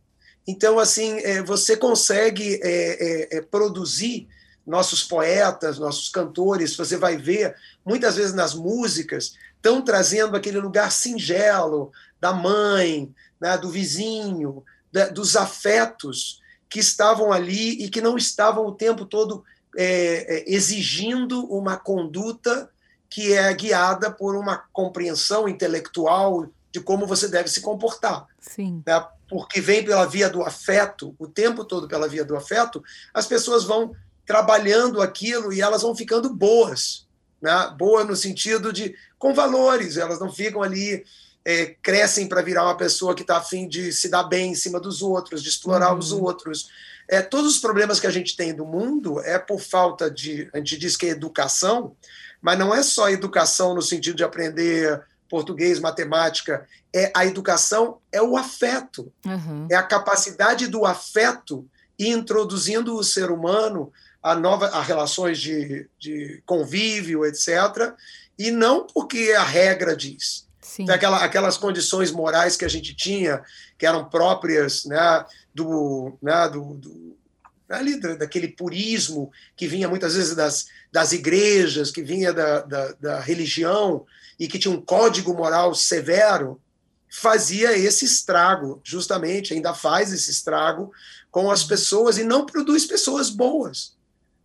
Então, 0.47 0.77
assim, 0.77 1.17
é, 1.21 1.41
você 1.41 1.75
consegue 1.75 2.59
é, 2.61 3.37
é, 3.37 3.41
produzir 3.41 4.27
nossos 4.65 5.03
poetas, 5.03 5.79
nossos 5.79 6.09
cantores, 6.09 6.77
você 6.77 6.97
vai 6.97 7.17
ver, 7.17 7.55
muitas 7.83 8.15
vezes 8.15 8.35
nas 8.35 8.53
músicas, 8.53 9.33
estão 9.55 9.81
trazendo 9.81 10.37
aquele 10.37 10.59
lugar 10.59 10.91
singelo 10.91 11.91
da 12.21 12.31
mãe, 12.31 13.11
né, 13.41 13.57
do 13.57 13.71
vizinho, 13.71 14.63
da, 14.91 15.07
dos 15.09 15.35
afetos 15.35 16.39
que 16.69 16.79
estavam 16.79 17.31
ali 17.31 17.83
e 17.83 17.89
que 17.89 18.01
não 18.01 18.17
estavam 18.17 18.65
o 18.65 18.71
tempo 18.71 19.05
todo 19.05 19.43
é, 19.75 20.37
é, 20.37 20.53
exigindo 20.53 21.45
uma 21.45 21.77
conduta 21.77 22.69
que 23.09 23.33
é 23.33 23.51
guiada 23.53 24.11
por 24.11 24.35
uma 24.35 24.63
compreensão 24.71 25.49
intelectual 25.49 26.47
de 26.71 26.79
como 26.79 27.07
você 27.07 27.27
deve 27.27 27.49
se 27.49 27.61
comportar. 27.61 28.27
Sim. 28.39 28.83
Né? 28.85 29.05
Porque 29.27 29.59
vem 29.59 29.83
pela 29.83 30.05
via 30.05 30.29
do 30.29 30.43
afeto, 30.43 31.15
o 31.17 31.27
tempo 31.27 31.65
todo 31.65 31.87
pela 31.87 32.07
via 32.07 32.23
do 32.23 32.35
afeto, 32.35 32.83
as 33.13 33.25
pessoas 33.25 33.63
vão 33.63 33.95
trabalhando 34.25 35.01
aquilo 35.01 35.51
e 35.51 35.61
elas 35.61 35.81
vão 35.81 35.95
ficando 35.95 36.31
boas. 36.31 37.07
Né? 37.41 37.75
Boa 37.77 38.03
no 38.03 38.15
sentido 38.15 38.71
de 38.71 38.95
com 39.17 39.33
valores, 39.33 39.97
elas 39.97 40.19
não 40.19 40.31
ficam 40.31 40.61
ali 40.61 41.03
é, 41.45 41.75
crescem 41.81 42.27
para 42.27 42.41
virar 42.41 42.63
uma 42.63 42.77
pessoa 42.77 43.15
que 43.15 43.21
está 43.21 43.37
afim 43.37 43.67
de 43.67 43.91
se 43.91 44.09
dar 44.09 44.23
bem 44.23 44.51
em 44.51 44.55
cima 44.55 44.79
dos 44.79 45.01
outros, 45.01 45.41
de 45.41 45.49
explorar 45.49 45.93
uhum. 45.93 45.99
os 45.99 46.11
outros. 46.11 46.69
É, 47.07 47.21
todos 47.21 47.55
os 47.55 47.59
problemas 47.59 47.99
que 47.99 48.07
a 48.07 48.11
gente 48.11 48.35
tem 48.35 48.53
do 48.53 48.65
mundo 48.65 49.19
é 49.21 49.39
por 49.39 49.59
falta 49.59 50.11
de. 50.11 50.49
A 50.53 50.57
gente 50.57 50.77
diz 50.77 50.95
que 50.95 51.07
é 51.07 51.09
educação, 51.09 51.95
mas 52.41 52.57
não 52.57 52.73
é 52.73 52.83
só 52.83 53.09
educação 53.09 53.73
no 53.73 53.81
sentido 53.81 54.15
de 54.15 54.23
aprender 54.23 55.03
português, 55.29 55.79
matemática. 55.79 56.67
É 56.93 57.11
a 57.15 57.25
educação 57.25 57.99
é 58.11 58.21
o 58.21 58.35
afeto, 58.35 59.11
uhum. 59.25 59.67
é 59.69 59.75
a 59.75 59.83
capacidade 59.83 60.67
do 60.67 60.85
afeto 60.85 61.67
e 61.97 62.09
introduzindo 62.09 62.95
o 62.95 63.03
ser 63.03 63.29
humano 63.31 63.91
a 64.21 64.35
nova 64.35 64.67
a 64.67 64.81
relações 64.81 65.39
de, 65.39 65.87
de 65.97 66.43
convívio, 66.45 67.25
etc. 67.25 67.93
E 68.37 68.51
não 68.51 68.85
porque 68.85 69.33
a 69.37 69.43
regra 69.43 69.95
diz, 69.95 70.47
então, 70.77 70.93
aquela, 70.93 71.23
aquelas 71.23 71.57
condições 71.57 72.11
morais 72.11 72.55
que 72.55 72.65
a 72.65 72.69
gente 72.69 72.93
tinha, 72.95 73.41
que 73.77 73.85
eram 73.85 74.09
próprias 74.09 74.85
né, 74.85 75.25
do, 75.53 76.17
né, 76.21 76.49
do, 76.49 76.75
do 76.75 77.17
ali 77.69 77.99
daquele 77.99 78.47
purismo 78.47 79.31
que 79.55 79.67
vinha 79.67 79.87
muitas 79.87 80.15
vezes 80.15 80.35
das, 80.35 80.67
das 80.91 81.11
igrejas, 81.11 81.91
que 81.91 82.01
vinha 82.01 82.33
da, 82.33 82.61
da, 82.61 82.91
da, 82.93 83.19
religião 83.19 84.05
e 84.39 84.47
que 84.47 84.57
tinha 84.57 84.73
um 84.73 84.81
código 84.81 85.33
moral 85.35 85.75
severo, 85.75 86.59
fazia 87.07 87.77
esse 87.77 88.05
estrago, 88.05 88.81
justamente, 88.83 89.53
ainda 89.53 89.73
faz 89.73 90.11
esse 90.11 90.31
estrago 90.31 90.91
com 91.29 91.51
as 91.51 91.63
pessoas 91.63 92.17
e 92.17 92.23
não 92.23 92.45
produz 92.45 92.85
pessoas 92.85 93.29
boas. 93.29 93.95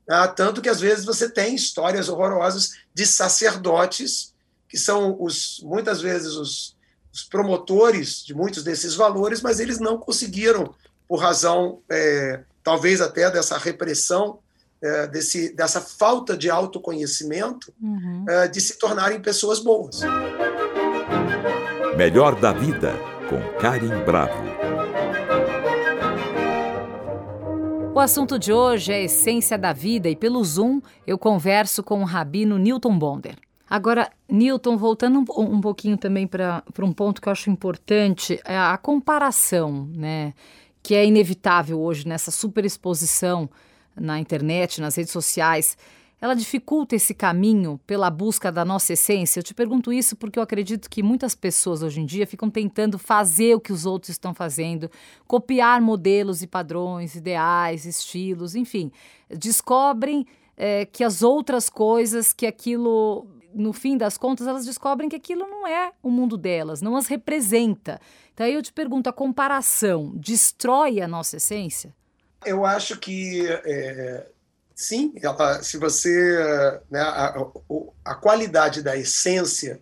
Né? 0.07 0.27
Tanto 0.37 0.61
que 0.61 0.69
às 0.69 0.81
vezes 0.81 1.05
você 1.05 1.29
tem 1.29 1.55
histórias 1.55 2.11
horrorosas 2.11 2.73
de 2.93 3.07
sacerdotes 3.07 4.34
que 4.75 4.81
são 4.81 5.17
os, 5.21 5.61
muitas 5.63 6.01
vezes 6.01 6.33
os, 6.33 6.77
os 7.13 7.23
promotores 7.23 8.25
de 8.25 8.35
muitos 8.35 8.65
desses 8.65 8.97
valores, 8.97 9.41
mas 9.41 9.61
eles 9.61 9.79
não 9.79 9.97
conseguiram, 9.97 10.75
por 11.07 11.21
razão 11.21 11.79
é, 11.89 12.41
talvez 12.65 13.01
até 13.01 13.31
dessa 13.31 13.57
repressão, 13.57 14.41
é, 14.83 15.07
desse, 15.07 15.55
dessa 15.55 15.81
falta 15.81 16.37
de 16.37 16.51
autoconhecimento, 16.51 17.73
uhum. 17.81 18.25
é, 18.29 18.49
de 18.49 18.61
se 18.61 18.77
tornarem 18.77 19.21
pessoas 19.21 19.61
boas. 19.61 20.01
Melhor 21.97 22.35
da 22.41 22.53
Vida, 22.53 22.95
com 23.31 23.61
Karim 23.61 24.05
Bravo. 24.05 24.43
O 27.95 28.01
assunto 28.01 28.41
de 28.41 28.53
hoje 28.53 28.93
é 28.93 28.97
a 28.97 29.03
essência 29.03 29.57
da 29.57 29.73
vida 29.73 30.09
e 30.09 30.17
pelo 30.17 30.43
Zoom 30.43 30.81
eu 31.07 31.17
converso 31.17 31.81
com 31.81 32.01
o 32.01 32.05
rabino 32.05 32.59
Newton 32.59 32.99
Bonder. 32.99 33.37
Agora, 33.75 34.09
Newton, 34.29 34.77
voltando 34.77 35.19
um, 35.19 35.41
um 35.57 35.61
pouquinho 35.61 35.97
também 35.97 36.29
para 36.29 36.63
um 36.81 36.93
ponto 36.93 37.21
que 37.21 37.27
eu 37.27 37.33
acho 37.33 37.51
importante, 37.51 38.41
é 38.45 38.57
a 38.57 38.79
comparação, 38.79 39.91
né? 39.93 40.33
Que 40.81 40.95
é 40.95 41.05
inevitável 41.05 41.81
hoje 41.81 42.07
nessa 42.07 42.31
superexposição 42.31 43.51
na 44.01 44.21
internet, 44.21 44.81
nas 44.81 44.95
redes 44.95 45.13
sociais. 45.13 45.77
Ela 46.21 46.35
dificulta 46.35 46.95
esse 46.95 47.13
caminho 47.13 47.81
pela 47.85 48.09
busca 48.11 48.53
da 48.53 48.65
nossa 48.65 48.93
essência? 48.93 49.41
Eu 49.41 49.43
te 49.43 49.53
pergunto 49.53 49.93
isso 49.93 50.15
porque 50.15 50.39
eu 50.39 50.45
acredito 50.45 50.89
que 50.89 51.03
muitas 51.03 51.35
pessoas 51.35 51.83
hoje 51.83 52.01
em 52.01 52.07
dia 52.07 52.29
ficam 52.29 52.49
tentando 52.49 52.97
fazer 52.97 53.57
o 53.57 53.61
que 53.61 53.73
os 53.73 53.85
outros 53.85 54.11
estão 54.11 54.33
fazendo, 54.33 54.89
copiar 55.27 55.81
modelos 55.81 56.43
e 56.43 56.47
padrões, 56.47 57.17
ideais, 57.17 57.87
estilos, 57.87 58.55
enfim. 58.55 58.93
Descobrem 59.29 60.25
é, 60.57 60.87
que 60.87 61.03
as 61.03 61.25
outras 61.25 61.69
coisas, 61.69 62.33
que 62.33 62.47
aquilo 62.47 63.27
no 63.55 63.73
fim 63.73 63.97
das 63.97 64.19
contas, 64.19 64.47
elas 64.47 64.65
descobrem 64.65 65.09
que 65.09 65.17
aquilo 65.17 65.47
não 65.47 65.67
é 65.67 65.93
o 66.03 66.11
mundo 66.11 66.37
delas, 66.37 66.83
não 66.83 66.97
as 66.97 67.07
representa. 67.07 68.01
Então 68.33 68.45
aí 68.45 68.55
eu 68.55 68.63
te 68.63 68.73
pergunto, 68.73 69.09
a 69.09 69.13
comparação 69.13 70.13
destrói 70.15 71.01
a 71.01 71.09
nossa 71.09 71.37
essência? 71.37 71.95
Eu 72.45 72.65
acho 72.67 72.99
que 72.99 73.47
é, 73.49 74.27
sim, 74.75 75.13
ela, 75.23 75.63
se 75.63 75.79
você. 75.79 76.81
Né, 76.91 77.01
a, 77.01 77.35
a 78.05 78.15
qualidade 78.15 78.83
da 78.83 78.97
essência 78.97 79.81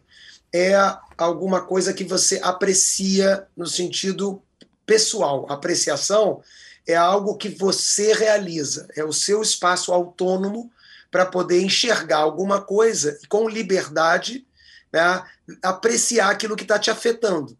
é 0.52 0.74
alguma 1.16 1.62
coisa 1.62 1.94
que 1.94 2.04
você 2.04 2.38
aprecia 2.42 3.46
no 3.56 3.66
sentido 3.66 4.42
pessoal. 4.84 5.46
Apreciação 5.48 6.42
é 6.86 6.94
algo 6.94 7.36
que 7.36 7.48
você 7.48 8.12
realiza, 8.12 8.86
é 8.94 9.04
o 9.04 9.12
seu 9.12 9.40
espaço 9.40 9.92
autônomo 9.92 10.70
para 11.12 11.26
poder 11.26 11.62
enxergar 11.62 12.16
alguma 12.16 12.62
coisa 12.62 13.18
e, 13.22 13.26
com 13.26 13.46
liberdade, 13.46 14.46
né, 14.90 15.22
apreciar 15.62 16.30
aquilo 16.30 16.56
que 16.56 16.64
está 16.64 16.78
te 16.78 16.90
afetando. 16.90 17.56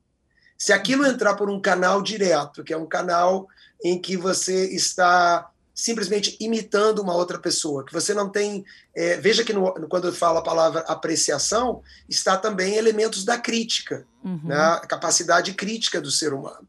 Se 0.57 0.73
aquilo 0.73 1.07
entrar 1.07 1.35
por 1.35 1.51
um 1.51 1.61
canal 1.61 2.01
direto, 2.01 2.65
que 2.65 2.73
é 2.73 2.77
um 2.77 2.87
canal 2.87 3.47
em 3.85 4.01
que 4.01 4.17
você 4.17 4.75
está 4.75 5.51
simplesmente 5.75 6.37
imitando 6.41 7.01
uma 7.01 7.15
outra 7.15 7.39
pessoa, 7.39 7.85
que 7.85 7.93
você 7.93 8.15
não 8.15 8.29
tem. 8.29 8.65
É, 8.95 9.17
veja 9.17 9.45
que 9.45 9.53
no, 9.53 9.73
quando 9.89 10.09
eu 10.09 10.13
falo 10.13 10.39
a 10.39 10.43
palavra 10.43 10.81
apreciação, 10.81 11.83
está 12.09 12.37
também 12.37 12.77
elementos 12.77 13.25
da 13.25 13.39
crítica, 13.39 14.07
uhum. 14.25 14.41
né, 14.45 14.57
a 14.57 14.87
capacidade 14.87 15.53
crítica 15.53 16.01
do 16.01 16.11
ser 16.11 16.33
humano. 16.33 16.67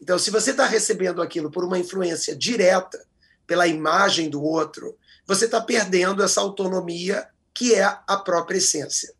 Então, 0.00 0.18
se 0.18 0.30
você 0.30 0.50
está 0.50 0.66
recebendo 0.66 1.22
aquilo 1.22 1.50
por 1.50 1.64
uma 1.64 1.78
influência 1.78 2.36
direta, 2.36 3.02
pela 3.46 3.66
imagem 3.66 4.28
do 4.28 4.42
outro, 4.42 4.98
você 5.26 5.46
está 5.46 5.60
perdendo 5.60 6.22
essa 6.22 6.40
autonomia 6.40 7.26
que 7.52 7.74
é 7.74 7.84
a 7.84 8.16
própria 8.16 8.58
essência. 8.58 9.12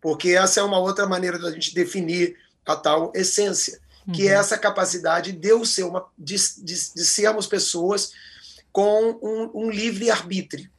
Porque 0.00 0.30
essa 0.30 0.60
é 0.60 0.62
uma 0.62 0.78
outra 0.78 1.06
maneira 1.06 1.38
da 1.38 1.50
gente 1.50 1.74
definir 1.74 2.36
a 2.64 2.76
tal 2.76 3.12
essência, 3.14 3.80
que 4.14 4.28
é 4.28 4.32
uhum. 4.32 4.36
é 4.36 4.40
essa 4.40 4.56
capacidade 4.56 5.32
de, 5.32 5.48
eu 5.48 5.64
ser 5.64 5.82
uma, 5.82 6.06
de, 6.16 6.36
de, 6.58 6.74
de 6.94 7.04
sermos 7.04 7.46
pessoas 7.46 8.12
com 8.72 9.18
um, 9.22 9.66
um 9.66 9.70
livre-arbítrio. 9.70 10.70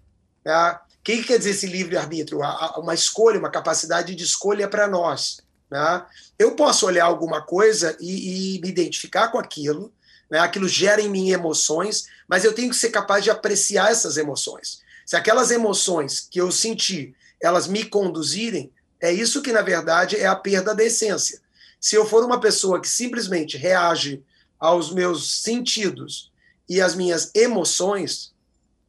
Tá? 0.43 0.83
O 0.89 1.03
que, 1.03 1.17
que 1.17 1.23
quer 1.23 1.37
dizer 1.37 1.51
esse 1.51 1.67
livre-arbítrio? 1.67 2.39
Uma 2.77 2.93
escolha, 2.93 3.39
uma 3.39 3.51
capacidade 3.51 4.15
de 4.15 4.23
escolha 4.23 4.67
para 4.67 4.87
nós. 4.87 5.41
Né? 5.69 6.05
Eu 6.39 6.55
posso 6.55 6.85
olhar 6.85 7.05
alguma 7.05 7.41
coisa 7.41 7.95
e, 7.99 8.55
e 8.55 8.61
me 8.61 8.69
identificar 8.69 9.29
com 9.29 9.37
aquilo, 9.37 9.91
né? 10.31 10.39
aquilo 10.39 10.67
gera 10.67 11.01
em 11.01 11.09
mim 11.09 11.31
emoções, 11.31 12.07
mas 12.27 12.45
eu 12.45 12.53
tenho 12.53 12.69
que 12.69 12.75
ser 12.75 12.89
capaz 12.89 13.23
de 13.23 13.29
apreciar 13.29 13.91
essas 13.91 14.15
emoções. 14.15 14.79
Se 15.05 15.17
aquelas 15.17 15.51
emoções 15.51 16.21
que 16.21 16.39
eu 16.39 16.49
senti, 16.51 17.13
elas 17.41 17.67
me 17.67 17.83
conduzirem, 17.83 18.71
é 19.01 19.11
isso 19.11 19.41
que, 19.41 19.51
na 19.51 19.61
verdade, 19.61 20.15
é 20.15 20.27
a 20.27 20.35
perda 20.35 20.73
da 20.73 20.83
essência. 20.83 21.41
Se 21.79 21.95
eu 21.95 22.05
for 22.05 22.23
uma 22.23 22.39
pessoa 22.39 22.79
que 22.79 22.87
simplesmente 22.87 23.57
reage 23.57 24.23
aos 24.57 24.93
meus 24.93 25.41
sentidos 25.41 26.31
e 26.69 26.79
às 26.79 26.95
minhas 26.95 27.31
emoções, 27.35 28.31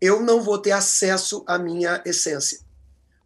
eu 0.01 0.23
não 0.23 0.43
vou 0.43 0.59
ter 0.59 0.73
acesso 0.73 1.43
à 1.47 1.59
minha 1.59 2.03
essência. 2.05 2.61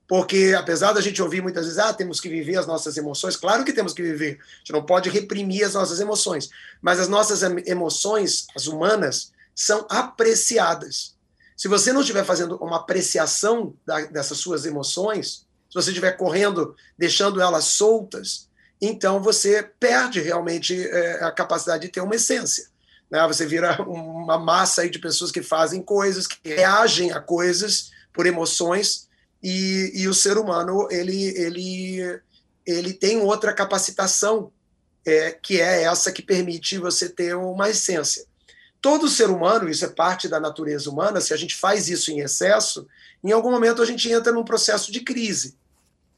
Porque, 0.09 0.55
apesar 0.57 0.93
da 0.93 1.01
gente 1.01 1.21
ouvir 1.21 1.43
muitas 1.43 1.65
vezes, 1.65 1.79
ah, 1.79 1.93
temos 1.93 2.21
que 2.21 2.29
viver 2.29 2.57
as 2.57 2.67
nossas 2.67 2.97
emoções, 2.97 3.37
claro 3.37 3.65
que 3.65 3.73
temos 3.73 3.93
que 3.93 4.03
viver. 4.03 4.39
A 4.41 4.59
gente 4.59 4.73
não 4.73 4.85
pode 4.85 5.11
reprimir 5.11 5.65
as 5.65 5.75
nossas 5.75 5.99
emoções. 5.99 6.49
Mas 6.81 7.01
as 7.01 7.09
nossas 7.09 7.43
emoções, 7.67 8.47
as 8.55 8.67
humanas, 8.67 9.33
são 9.55 9.85
apreciadas. 9.89 11.17
Se 11.57 11.67
você 11.67 11.93
não 11.93 12.03
estiver 12.03 12.25
fazendo 12.25 12.57
uma 12.57 12.77
apreciação 12.77 13.75
da, 13.85 14.03
dessas 14.03 14.39
suas 14.39 14.65
emoções, 14.65 15.47
se 15.69 15.75
você 15.75 15.91
estiver 15.91 16.13
correndo, 16.13 16.77
deixando 16.97 17.41
elas 17.41 17.65
soltas, 17.65 18.49
então 18.81 19.21
você 19.21 19.63
perde 19.81 20.21
realmente 20.21 20.87
é, 20.87 21.25
a 21.25 21.33
capacidade 21.33 21.87
de 21.87 21.93
ter 21.93 22.01
uma 22.01 22.15
essência. 22.15 22.69
Né? 23.11 23.27
Você 23.27 23.47
vira 23.47 23.83
uma 23.83 24.39
massa 24.39 24.89
de 24.89 24.99
pessoas 24.99 25.33
que 25.33 25.43
fazem 25.43 25.83
coisas, 25.83 26.27
que 26.27 26.39
reagem 26.45 27.11
a 27.13 27.21
coisas 27.21 27.91
por 28.13 28.27
emoções 28.27 29.07
e, 29.43 29.93
e 29.95 30.09
o 30.09 30.15
ser 30.15 30.39
humano 30.39 30.89
ele, 30.91 31.25
ele, 31.37 32.21
ele 32.67 32.93
tem 32.93 33.19
outra 33.19 33.53
capacitação, 33.53 34.51
é, 35.05 35.31
que 35.31 35.61
é 35.61 35.85
essa 35.85 36.11
que 36.11 36.23
permite 36.23 36.79
você 36.79 37.09
ter 37.09 37.37
uma 37.37 37.71
essência. 37.71 38.25
Todo 38.81 39.09
ser 39.09 39.31
humano, 39.31 39.69
isso 39.69 39.85
é 39.85 39.89
parte 39.89 40.29
da 40.29 40.39
natureza 40.39 40.91
humana, 40.91 41.21
se 41.21 41.33
a 41.33 41.37
gente 41.37 41.57
faz 41.57 41.89
isso 41.89 42.11
em 42.11 42.21
excesso, 42.21 42.87
em 43.23 43.33
algum 43.33 43.51
momento 43.51 43.83
a 43.83 43.87
gente 43.87 44.11
entra 44.11 44.33
num 44.33 44.45
processo 44.45 44.93
de 44.93 45.01
crise. 45.01 45.57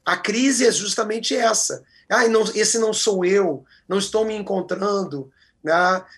A 0.05 0.17
crise 0.17 0.65
é 0.65 0.71
justamente 0.71 1.35
essa. 1.35 1.83
Ah, 2.09 2.27
não, 2.27 2.43
esse 2.55 2.79
não 2.79 2.93
sou 2.93 3.23
eu, 3.23 3.63
não 3.87 3.97
estou 3.97 4.25
me 4.25 4.35
encontrando. 4.35 5.31
Né? 5.63 5.73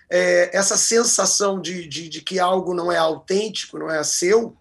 É, 0.09 0.57
essa 0.57 0.77
sensação 0.77 1.59
de, 1.59 1.87
de, 1.87 2.07
de, 2.07 2.21
que 2.21 2.39
algo 2.39 2.73
não 2.73 2.91
é 2.91 2.97
autêntico, 2.97 3.77
não 3.77 3.89
é 3.89 4.03
seu, 4.03 4.55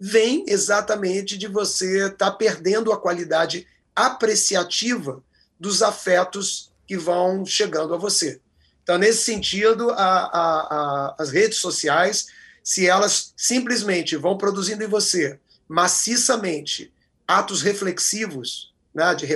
vem 0.00 0.44
exatamente 0.48 1.36
de 1.36 1.46
você 1.46 2.06
estar 2.06 2.30
tá 2.30 2.32
perdendo 2.32 2.90
a 2.90 2.98
qualidade 2.98 3.66
apreciativa 3.94 5.22
dos 5.58 5.82
afetos 5.82 6.72
que 6.86 6.96
vão 6.96 7.44
chegando 7.44 7.92
a 7.92 7.98
você. 7.98 8.40
Então, 8.82 8.96
nesse 8.96 9.22
sentido, 9.24 9.90
a, 9.90 9.94
a, 9.94 10.34
a, 10.40 11.14
as 11.18 11.30
redes 11.30 11.58
sociais, 11.58 12.28
se 12.64 12.88
elas 12.88 13.34
simplesmente 13.36 14.16
vão 14.16 14.38
produzindo 14.38 14.82
em 14.82 14.88
você 14.88 15.38
maciçamente 15.68 16.92
atos 17.28 17.62
reflexivos, 17.62 18.74
né, 18.92 19.14
de, 19.14 19.26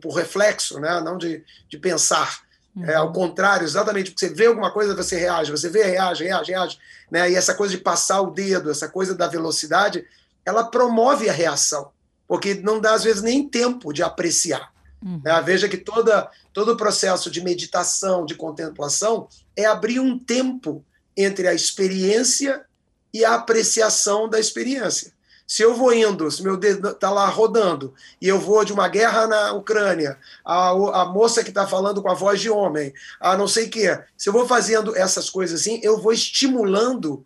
por 0.00 0.14
reflexo, 0.14 0.78
né, 0.80 1.00
não 1.00 1.18
de, 1.18 1.44
de 1.68 1.76
pensar. 1.76 2.43
É, 2.82 2.94
ao 2.96 3.12
contrário, 3.12 3.64
exatamente 3.64 4.10
porque 4.10 4.26
você 4.26 4.34
vê 4.34 4.46
alguma 4.46 4.72
coisa, 4.72 4.96
você 4.96 5.16
reage, 5.16 5.52
você 5.52 5.68
vê, 5.68 5.84
reage, 5.84 6.24
reage, 6.24 6.50
reage. 6.50 6.78
Né? 7.08 7.30
E 7.30 7.36
essa 7.36 7.54
coisa 7.54 7.76
de 7.76 7.80
passar 7.80 8.20
o 8.20 8.32
dedo, 8.32 8.70
essa 8.70 8.88
coisa 8.88 9.14
da 9.14 9.28
velocidade, 9.28 10.04
ela 10.44 10.64
promove 10.64 11.28
a 11.28 11.32
reação, 11.32 11.90
porque 12.26 12.54
não 12.54 12.80
dá, 12.80 12.94
às 12.94 13.04
vezes, 13.04 13.22
nem 13.22 13.48
tempo 13.48 13.92
de 13.92 14.02
apreciar. 14.02 14.72
Uhum. 15.00 15.20
Né? 15.24 15.40
Veja 15.42 15.68
que 15.68 15.76
toda, 15.76 16.28
todo 16.52 16.72
o 16.72 16.76
processo 16.76 17.30
de 17.30 17.40
meditação, 17.44 18.26
de 18.26 18.34
contemplação, 18.34 19.28
é 19.56 19.66
abrir 19.66 20.00
um 20.00 20.18
tempo 20.18 20.84
entre 21.16 21.46
a 21.46 21.54
experiência 21.54 22.64
e 23.12 23.24
a 23.24 23.34
apreciação 23.34 24.28
da 24.28 24.40
experiência. 24.40 25.13
Se 25.46 25.62
eu 25.62 25.74
vou 25.74 25.92
indo, 25.92 26.30
se 26.30 26.42
meu 26.42 26.56
dedo 26.56 26.90
está 26.90 27.10
lá 27.10 27.26
rodando, 27.26 27.92
e 28.20 28.26
eu 28.26 28.40
vou 28.40 28.64
de 28.64 28.72
uma 28.72 28.88
guerra 28.88 29.26
na 29.26 29.52
Ucrânia, 29.52 30.18
a, 30.44 30.70
a 30.70 31.04
moça 31.04 31.44
que 31.44 31.50
está 31.50 31.66
falando 31.66 32.02
com 32.02 32.10
a 32.10 32.14
voz 32.14 32.40
de 32.40 32.48
homem, 32.48 32.94
a 33.20 33.36
não 33.36 33.46
sei 33.46 33.66
o 33.66 33.70
quê, 33.70 33.98
se 34.16 34.28
eu 34.28 34.32
vou 34.32 34.48
fazendo 34.48 34.96
essas 34.96 35.28
coisas 35.28 35.60
assim, 35.60 35.80
eu 35.82 36.00
vou 36.00 36.12
estimulando 36.12 37.24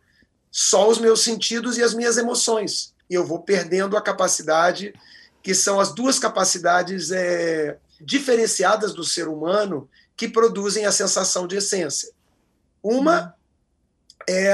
só 0.50 0.88
os 0.88 0.98
meus 0.98 1.22
sentidos 1.22 1.78
e 1.78 1.82
as 1.82 1.94
minhas 1.94 2.16
emoções. 2.16 2.92
E 3.08 3.14
eu 3.14 3.24
vou 3.24 3.40
perdendo 3.40 3.96
a 3.96 4.02
capacidade, 4.02 4.92
que 5.42 5.54
são 5.54 5.78
as 5.78 5.92
duas 5.92 6.18
capacidades 6.18 7.12
é, 7.12 7.78
diferenciadas 8.00 8.92
do 8.92 9.04
ser 9.04 9.28
humano 9.28 9.88
que 10.16 10.28
produzem 10.28 10.84
a 10.84 10.92
sensação 10.92 11.46
de 11.46 11.56
essência. 11.56 12.10
Uma 12.82 13.34
é, 14.28 14.52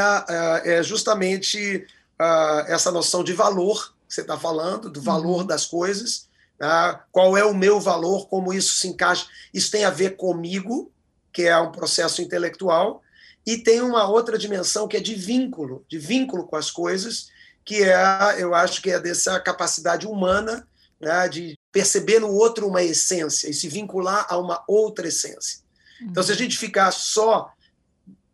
é 0.65 0.83
justamente 0.83 1.87
uh, 2.21 2.67
essa 2.67 2.91
noção 2.91 3.25
de 3.25 3.33
valor 3.33 3.95
que 4.09 4.15
você 4.15 4.21
está 4.21 4.39
falando, 4.39 4.91
do 4.91 5.01
valor 5.01 5.41
uhum. 5.41 5.47
das 5.47 5.67
coisas, 5.67 6.29
uh, 6.61 6.99
qual 7.11 7.37
é 7.37 7.45
o 7.45 7.55
meu 7.55 7.81
valor, 7.81 8.29
como 8.29 8.53
isso 8.53 8.77
se 8.77 8.89
encaixa. 8.89 9.27
Isso 9.53 9.71
tem 9.71 9.85
a 9.85 9.91
ver 9.91 10.17
comigo, 10.17 10.93
que 11.33 11.43
é 11.43 11.59
um 11.59 11.73
processo 11.73 12.23
intelectual, 12.23 13.03
e 13.47 13.59
tem 13.59 13.81
uma 13.81 14.09
outra 14.09 14.39
dimensão 14.39 14.89
que 14.89 14.97
é 14.97 15.01
de 15.01 15.15
vínculo, 15.15 15.85
de 15.89 15.99
vínculo 15.99 16.47
com 16.47 16.57
as 16.57 16.71
coisas, 16.71 17.29
que 17.65 17.83
é, 17.83 17.97
eu 18.39 18.55
acho 18.55 18.81
que 18.81 18.91
é 18.91 19.01
dessa 19.01 19.39
capacidade 19.41 20.07
humana 20.07 20.67
né, 21.01 21.29
de 21.29 21.59
perceber 21.73 22.21
no 22.21 22.31
outro 22.31 22.69
uma 22.69 22.83
essência 22.83 23.49
e 23.49 23.55
se 23.55 23.69
vincular 23.69 24.27
a 24.29 24.39
uma 24.39 24.63
outra 24.67 25.09
essência. 25.09 25.61
Então, 26.01 26.23
se 26.23 26.31
a 26.31 26.35
uhum. 26.35 26.39
gente 26.39 26.59
ficar 26.59 26.91
só 26.93 27.53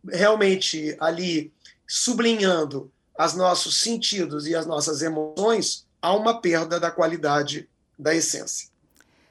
realmente 0.09 0.95
ali 0.99 1.53
sublinhando 1.87 2.91
os 3.17 3.35
nossos 3.35 3.81
sentidos 3.81 4.47
e 4.47 4.55
as 4.55 4.65
nossas 4.65 5.01
emoções, 5.01 5.85
há 6.01 6.15
uma 6.15 6.41
perda 6.41 6.79
da 6.79 6.89
qualidade 6.89 7.69
da 7.97 8.15
essência. 8.15 8.69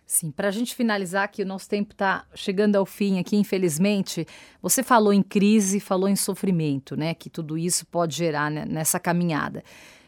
Sim, 0.06 0.32
para 0.32 0.48
a 0.48 0.50
gente 0.50 0.74
finalizar 0.74 1.28
que 1.28 1.40
o 1.40 1.46
nosso 1.46 1.68
tempo 1.68 1.92
está 1.92 2.26
chegando 2.34 2.74
ao 2.74 2.84
fim 2.84 3.20
aqui, 3.20 3.36
infelizmente, 3.36 4.26
você 4.60 4.82
falou 4.82 5.12
em 5.12 5.22
crise, 5.22 5.78
falou 5.78 6.08
em 6.08 6.16
sofrimento, 6.16 6.96
né? 6.96 7.14
Que 7.14 7.30
tudo 7.30 7.56
isso 7.56 7.86
pode 7.86 8.16
gerar 8.16 8.50
né, 8.50 8.64
nessa 8.64 8.98
caminhada. 8.98 9.62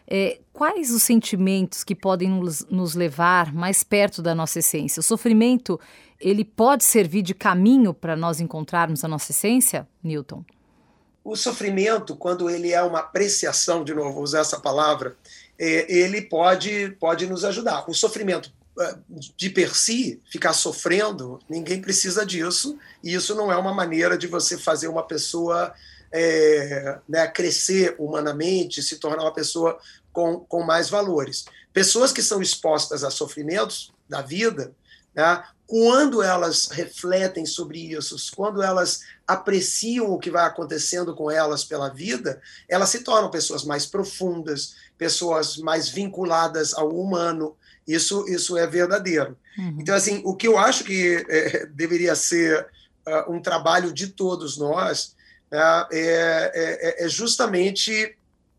É, 0.05 0.41
quais 0.53 0.91
os 0.91 1.05
sentimentos 1.05 1.85
que 1.85 1.95
podem 1.95 2.29
nos, 2.29 2.67
nos 2.69 2.95
levar 2.95 3.55
mais 3.55 3.85
perto 3.85 4.21
da 4.21 4.35
nossa 4.35 4.59
essência? 4.59 4.99
O 4.99 5.05
sofrimento, 5.05 5.79
ele 6.21 6.45
pode 6.45 6.83
servir 6.83 7.23
de 7.23 7.33
caminho 7.33 7.95
para 7.95 8.17
nós 8.17 8.41
encontrarmos 8.41 9.05
a 9.05 9.09
nossa 9.09 9.31
essência, 9.31 9.87
Newton? 10.03 10.45
O 11.25 11.37
sofrimento, 11.37 12.17
quando 12.17 12.51
ele 12.51 12.73
é 12.73 12.83
uma 12.83 13.01
apreciação, 13.01 13.85
de 13.85 13.95
novo, 13.95 14.13
vou 14.13 14.23
usar 14.23 14.41
essa 14.41 14.59
palavra, 14.61 15.17
é, 15.59 15.93
ele 15.93 16.23
pode, 16.23 16.97
pode 16.99 17.27
nos 17.27 17.45
ajudar. 17.45 17.89
O 17.89 17.95
sofrimento 17.95 18.53
é, 18.81 18.97
de 19.37 19.51
per 19.51 19.77
si, 19.77 20.21
ficar 20.31 20.53
sofrendo, 20.53 21.39
ninguém 21.49 21.81
precisa 21.81 22.27
disso, 22.27 22.79
e 23.05 23.15
isso 23.15 23.35
não 23.35 23.53
é 23.53 23.57
uma 23.57 23.73
maneira 23.73 24.19
de 24.19 24.27
você 24.27 24.59
fazer 24.59 24.89
uma 24.89 25.03
pessoa 25.03 25.73
é, 26.11 26.99
né, 27.09 27.27
crescer 27.29 27.95
humanamente, 27.99 28.83
se 28.83 28.97
tornar 28.97 29.23
uma 29.23 29.35
pessoa 29.35 29.79
com, 30.13 30.41
com 30.41 30.63
mais 30.63 30.91
valores. 30.91 31.45
Pessoas 31.73 32.13
que 32.13 32.23
são 32.23 32.43
expostas 32.43 33.05
a 33.05 33.11
sofrimentos 33.11 33.93
da 34.09 34.21
vida, 34.21 34.73
né? 35.15 35.45
quando 35.73 36.23
elas 36.23 36.69
refletem 36.69 37.47
sobre 37.47 37.79
isso, 37.79 38.15
quando 38.37 38.63
elas 38.63 39.01
apreciam 39.27 40.11
o 40.11 40.19
que 40.19 40.31
vai 40.31 40.45
acontecendo 40.45 41.15
com 41.15 41.31
elas 41.31 41.65
pela 41.65 41.89
vida, 41.89 42.43
elas 42.69 42.91
se 42.91 42.99
tornam 42.99 43.31
pessoas 43.31 43.65
mais 43.65 43.87
profundas, 43.87 44.75
pessoas 44.99 45.57
mais 45.57 45.89
vinculadas 45.89 46.75
ao 46.75 46.91
humano. 46.91 47.57
Isso, 47.89 48.29
isso 48.29 48.59
é 48.59 48.67
verdadeiro. 48.67 49.35
Uhum. 49.57 49.79
Então, 49.81 49.95
assim, 49.95 50.21
o 50.27 50.37
que 50.37 50.47
eu 50.47 50.59
acho 50.59 50.85
que 50.85 51.25
é, 51.29 51.65
deveria 51.65 52.15
ser 52.15 52.67
uh, 53.07 53.33
um 53.33 53.41
trabalho 53.41 53.95
de 53.95 54.09
todos 54.09 54.59
nós 54.59 55.17
né, 55.51 55.87
é, 55.91 56.99
é, 57.01 57.05
é 57.07 57.09
justamente 57.09 58.15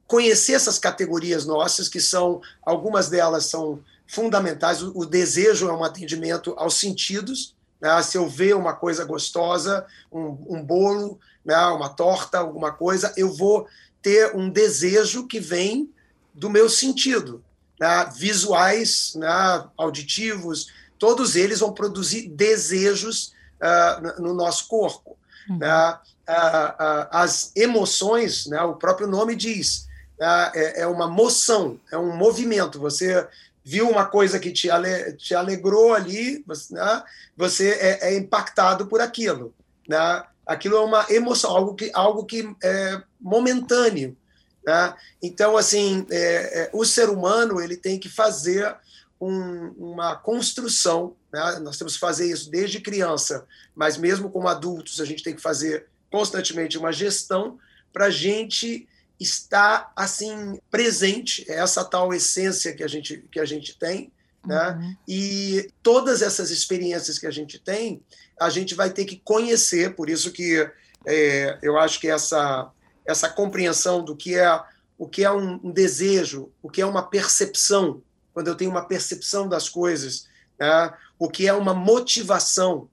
conhecer 0.07 0.53
essas 0.53 0.79
categorias 0.79 1.45
nossas, 1.45 1.87
que 1.87 2.01
são, 2.01 2.41
algumas 2.63 3.09
delas 3.09 3.45
são 3.45 3.79
fundamentais. 4.07 4.81
O, 4.81 4.91
o 4.95 5.05
desejo 5.05 5.67
é 5.67 5.73
um 5.73 5.83
atendimento 5.83 6.53
aos 6.57 6.75
sentidos. 6.75 7.55
Né? 7.81 8.01
Se 8.01 8.17
eu 8.17 8.27
ver 8.27 8.55
uma 8.55 8.73
coisa 8.73 9.03
gostosa, 9.03 9.85
um, 10.11 10.37
um 10.49 10.63
bolo, 10.63 11.19
né? 11.43 11.57
uma 11.67 11.89
torta, 11.89 12.39
alguma 12.39 12.71
coisa, 12.71 13.13
eu 13.17 13.33
vou 13.33 13.67
ter 14.01 14.35
um 14.35 14.49
desejo 14.49 15.27
que 15.27 15.39
vem 15.39 15.89
do 16.33 16.49
meu 16.49 16.69
sentido. 16.69 17.43
Né? 17.79 18.09
Visuais, 18.15 19.13
né? 19.15 19.65
auditivos, 19.77 20.67
todos 20.97 21.35
eles 21.35 21.59
vão 21.59 21.73
produzir 21.73 22.29
desejos 22.29 23.33
uh, 23.61 24.21
no 24.21 24.33
nosso 24.33 24.67
corpo. 24.67 25.17
Uhum. 25.49 25.57
Né? 25.57 25.99
Uh, 26.29 26.31
uh, 26.31 27.07
as 27.11 27.51
emoções, 27.55 28.45
né? 28.45 28.61
o 28.61 28.75
próprio 28.75 29.07
nome 29.07 29.35
diz, 29.35 29.87
né? 30.17 30.51
é, 30.55 30.81
é 30.81 30.87
uma 30.87 31.07
moção, 31.07 31.77
é 31.91 31.97
um 31.97 32.15
movimento. 32.15 32.79
Você 32.79 33.27
viu 33.63 33.89
uma 33.89 34.05
coisa 34.05 34.39
que 34.39 34.51
te, 34.51 34.69
ale, 34.69 35.13
te 35.13 35.33
alegrou 35.33 35.93
ali, 35.93 36.43
você, 36.45 36.73
né? 36.73 37.03
você 37.35 37.69
é, 37.71 38.09
é, 38.09 38.17
impactado 38.17 38.87
por 38.87 38.99
aquilo. 38.99 39.53
Né? 39.87 40.23
Aquilo 40.45 40.75
é 40.75 40.81
uma 40.81 41.05
emoção, 41.09 41.55
algo 41.55 41.73
que, 41.73 41.89
algo 41.93 42.25
que 42.25 42.53
é 42.61 43.01
momentâneo. 43.19 44.17
Né? 44.65 44.93
Então, 45.21 45.55
assim, 45.55 46.05
é, 46.11 46.63
é, 46.63 46.69
o 46.73 46.83
ser 46.83 47.09
humano 47.09 47.61
ele 47.61 47.77
tem 47.77 47.97
que 47.97 48.09
fazer 48.09 48.75
um, 49.19 49.73
uma 49.77 50.15
construção. 50.15 51.15
Né? 51.31 51.59
Nós 51.61 51.77
temos 51.77 51.93
que 51.93 51.99
fazer 51.99 52.29
isso 52.29 52.51
desde 52.51 52.81
criança, 52.81 53.45
mas 53.73 53.97
mesmo 53.97 54.29
como 54.29 54.49
adultos, 54.49 54.99
a 54.99 55.05
gente 55.05 55.23
tem 55.23 55.35
que 55.35 55.41
fazer 55.41 55.87
constantemente 56.11 56.77
uma 56.77 56.91
gestão 56.91 57.57
para 57.91 58.05
a 58.05 58.11
gente 58.11 58.87
está 59.23 59.91
assim 59.95 60.59
presente 60.69 61.49
é 61.49 61.55
essa 61.55 61.83
tal 61.83 62.13
essência 62.13 62.75
que 62.75 62.83
a 62.83 62.87
gente 62.87 63.25
que 63.31 63.39
a 63.39 63.45
gente 63.45 63.77
tem 63.77 64.11
né? 64.45 64.71
Uhum. 64.71 64.95
E 65.07 65.71
todas 65.81 66.21
essas 66.21 66.51
experiências 66.51 67.17
que 67.17 67.25
a 67.25 67.31
gente 67.31 67.57
tem, 67.57 68.01
a 68.39 68.49
gente 68.49 68.75
vai 68.75 68.89
ter 68.89 69.05
que 69.05 69.21
conhecer. 69.23 69.95
Por 69.95 70.09
isso 70.09 70.31
que 70.31 70.69
é, 71.05 71.57
eu 71.61 71.77
acho 71.77 71.99
que 71.99 72.07
essa 72.07 72.69
essa 73.05 73.29
compreensão 73.29 74.03
do 74.03 74.15
que 74.15 74.35
é 74.35 74.61
o 74.97 75.07
que 75.07 75.25
é 75.25 75.31
um, 75.31 75.59
um, 75.63 75.71
desejo, 75.71 76.51
o 76.61 76.69
que 76.69 76.81
é 76.81 76.85
uma 76.85 77.03
percepção, 77.03 78.01
quando 78.33 78.47
eu 78.47 78.55
tenho 78.55 78.71
uma 78.71 78.87
percepção 78.87 79.49
das 79.49 79.67
coisas, 79.67 80.27
né? 80.57 80.93
o 81.19 81.29
que 81.29 81.45
é 81.45 81.53
uma 81.53 81.73
motivação, 81.73 82.87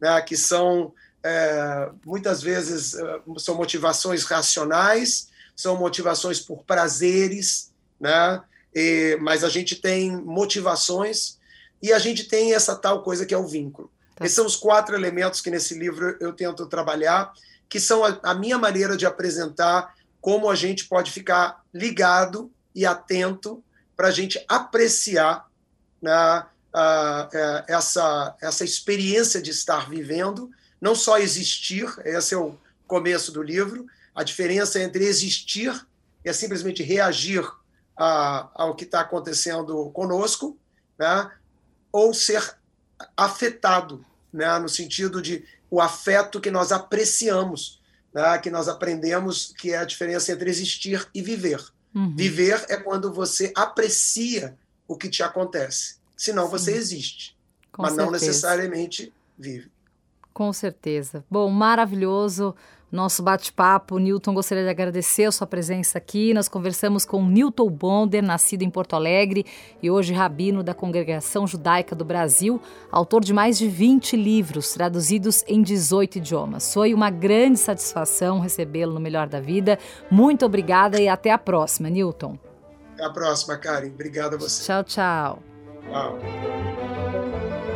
né? 0.00 0.20
que 0.22 0.36
são 0.36 0.92
é, 1.22 1.90
muitas 2.04 2.42
vezes 2.42 2.94
é, 2.94 3.20
são 3.38 3.54
motivações 3.54 4.24
racionais 4.24 5.28
são 5.56 5.76
motivações 5.76 6.38
por 6.38 6.62
prazeres, 6.64 7.72
né? 7.98 8.42
E, 8.74 9.16
mas 9.22 9.42
a 9.42 9.48
gente 9.48 9.74
tem 9.76 10.14
motivações 10.14 11.38
e 11.82 11.92
a 11.92 11.98
gente 11.98 12.24
tem 12.24 12.54
essa 12.54 12.76
tal 12.76 13.02
coisa 13.02 13.24
que 13.24 13.32
é 13.32 13.38
o 13.38 13.46
vínculo. 13.46 13.90
Tá. 14.14 14.26
Esses 14.26 14.36
são 14.36 14.44
os 14.44 14.54
quatro 14.54 14.94
elementos 14.94 15.40
que 15.40 15.50
nesse 15.50 15.74
livro 15.74 16.16
eu 16.20 16.34
tento 16.34 16.66
trabalhar, 16.66 17.32
que 17.68 17.80
são 17.80 18.04
a, 18.04 18.20
a 18.22 18.34
minha 18.34 18.58
maneira 18.58 18.96
de 18.96 19.06
apresentar 19.06 19.94
como 20.20 20.50
a 20.50 20.54
gente 20.54 20.84
pode 20.84 21.10
ficar 21.10 21.62
ligado 21.72 22.50
e 22.74 22.84
atento 22.84 23.64
para 23.96 24.08
a 24.08 24.10
gente 24.10 24.44
apreciar 24.46 25.46
né, 26.02 26.44
uh, 26.74 27.64
essa, 27.66 28.36
essa 28.42 28.64
experiência 28.64 29.40
de 29.40 29.50
estar 29.50 29.88
vivendo, 29.88 30.50
não 30.80 30.94
só 30.94 31.18
existir, 31.18 31.86
esse 32.04 32.34
é 32.34 32.36
o 32.36 32.58
começo 32.86 33.32
do 33.32 33.42
livro, 33.42 33.86
a 34.16 34.24
diferença 34.24 34.82
entre 34.82 35.04
existir 35.04 35.86
e 36.24 36.30
é 36.30 36.32
simplesmente 36.32 36.82
reagir 36.82 37.46
a, 37.94 38.48
ao 38.54 38.74
que 38.74 38.84
está 38.84 39.00
acontecendo 39.00 39.90
conosco, 39.90 40.56
né? 40.98 41.30
ou 41.92 42.14
ser 42.14 42.56
afetado, 43.14 44.02
né? 44.32 44.58
no 44.58 44.70
sentido 44.70 45.20
de 45.20 45.44
o 45.70 45.82
afeto 45.82 46.40
que 46.40 46.50
nós 46.50 46.72
apreciamos, 46.72 47.82
né? 48.14 48.38
que 48.38 48.50
nós 48.50 48.68
aprendemos 48.68 49.52
que 49.58 49.72
é 49.72 49.78
a 49.78 49.84
diferença 49.84 50.32
entre 50.32 50.48
existir 50.48 51.06
e 51.14 51.20
viver. 51.20 51.62
Uhum. 51.94 52.16
Viver 52.16 52.64
é 52.70 52.76
quando 52.78 53.12
você 53.12 53.52
aprecia 53.54 54.56
o 54.88 54.96
que 54.96 55.10
te 55.10 55.22
acontece, 55.22 55.96
senão 56.16 56.44
Sim. 56.46 56.50
você 56.50 56.72
existe, 56.72 57.36
Com 57.70 57.82
mas 57.82 57.92
certeza. 57.92 58.04
não 58.04 58.12
necessariamente 58.12 59.12
vive. 59.38 59.70
Com 60.32 60.52
certeza. 60.52 61.24
Bom, 61.30 61.50
maravilhoso 61.50 62.54
nosso 62.96 63.22
bate-papo. 63.22 63.98
Newton, 63.98 64.34
gostaria 64.34 64.64
de 64.64 64.70
agradecer 64.70 65.26
a 65.26 65.32
sua 65.32 65.46
presença 65.46 65.98
aqui. 65.98 66.34
Nós 66.34 66.48
conversamos 66.48 67.04
com 67.04 67.24
Newton 67.24 67.70
Bonder, 67.70 68.22
nascido 68.22 68.62
em 68.62 68.70
Porto 68.70 68.96
Alegre 68.96 69.46
e 69.82 69.90
hoje 69.90 70.12
rabino 70.12 70.62
da 70.64 70.74
Congregação 70.74 71.46
Judaica 71.46 71.94
do 71.94 72.04
Brasil, 72.04 72.60
autor 72.90 73.22
de 73.22 73.32
mais 73.32 73.58
de 73.58 73.68
20 73.68 74.16
livros 74.16 74.72
traduzidos 74.72 75.44
em 75.46 75.62
18 75.62 76.18
idiomas. 76.18 76.72
Foi 76.72 76.94
uma 76.94 77.10
grande 77.10 77.58
satisfação 77.58 78.40
recebê-lo 78.40 78.94
no 78.94 79.00
Melhor 79.00 79.28
da 79.28 79.40
Vida. 79.40 79.78
Muito 80.10 80.44
obrigada 80.44 81.00
e 81.00 81.08
até 81.08 81.30
a 81.30 81.38
próxima, 81.38 81.88
Newton. 81.90 82.38
Até 82.94 83.04
a 83.04 83.10
próxima, 83.10 83.56
Karen. 83.58 83.88
Obrigado 83.88 84.34
a 84.34 84.38
você. 84.38 84.64
Tchau, 84.64 84.82
tchau. 84.82 85.42
Tchau. 85.90 87.75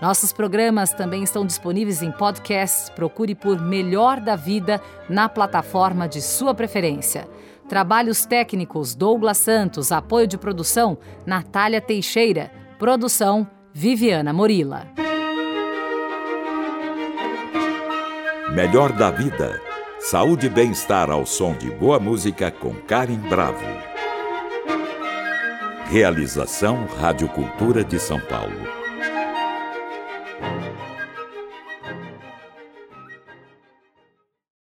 Nossos 0.00 0.32
programas 0.32 0.92
também 0.92 1.22
estão 1.22 1.46
disponíveis 1.46 2.02
em 2.02 2.12
podcasts. 2.12 2.90
Procure 2.90 3.34
por 3.34 3.60
Melhor 3.60 4.20
da 4.20 4.36
Vida 4.36 4.80
na 5.08 5.28
plataforma 5.28 6.06
de 6.06 6.20
sua 6.20 6.54
preferência. 6.54 7.26
Trabalhos 7.68 8.26
técnicos 8.26 8.94
Douglas 8.94 9.38
Santos, 9.38 9.90
apoio 9.90 10.26
de 10.26 10.38
produção 10.38 10.98
Natália 11.24 11.80
Teixeira, 11.80 12.50
produção 12.78 13.46
Viviana 13.72 14.32
Morila. 14.32 14.86
Melhor 18.52 18.92
da 18.92 19.10
Vida. 19.10 19.60
Saúde 19.98 20.46
e 20.46 20.50
bem-estar 20.50 21.10
ao 21.10 21.26
som 21.26 21.54
de 21.54 21.70
boa 21.70 21.98
música 21.98 22.50
com 22.50 22.74
Karen 22.74 23.18
Bravo. 23.28 23.64
Realização 25.90 26.86
Rádio 26.98 27.28
Cultura 27.28 27.82
de 27.82 27.98
São 27.98 28.20
Paulo. 28.20 28.75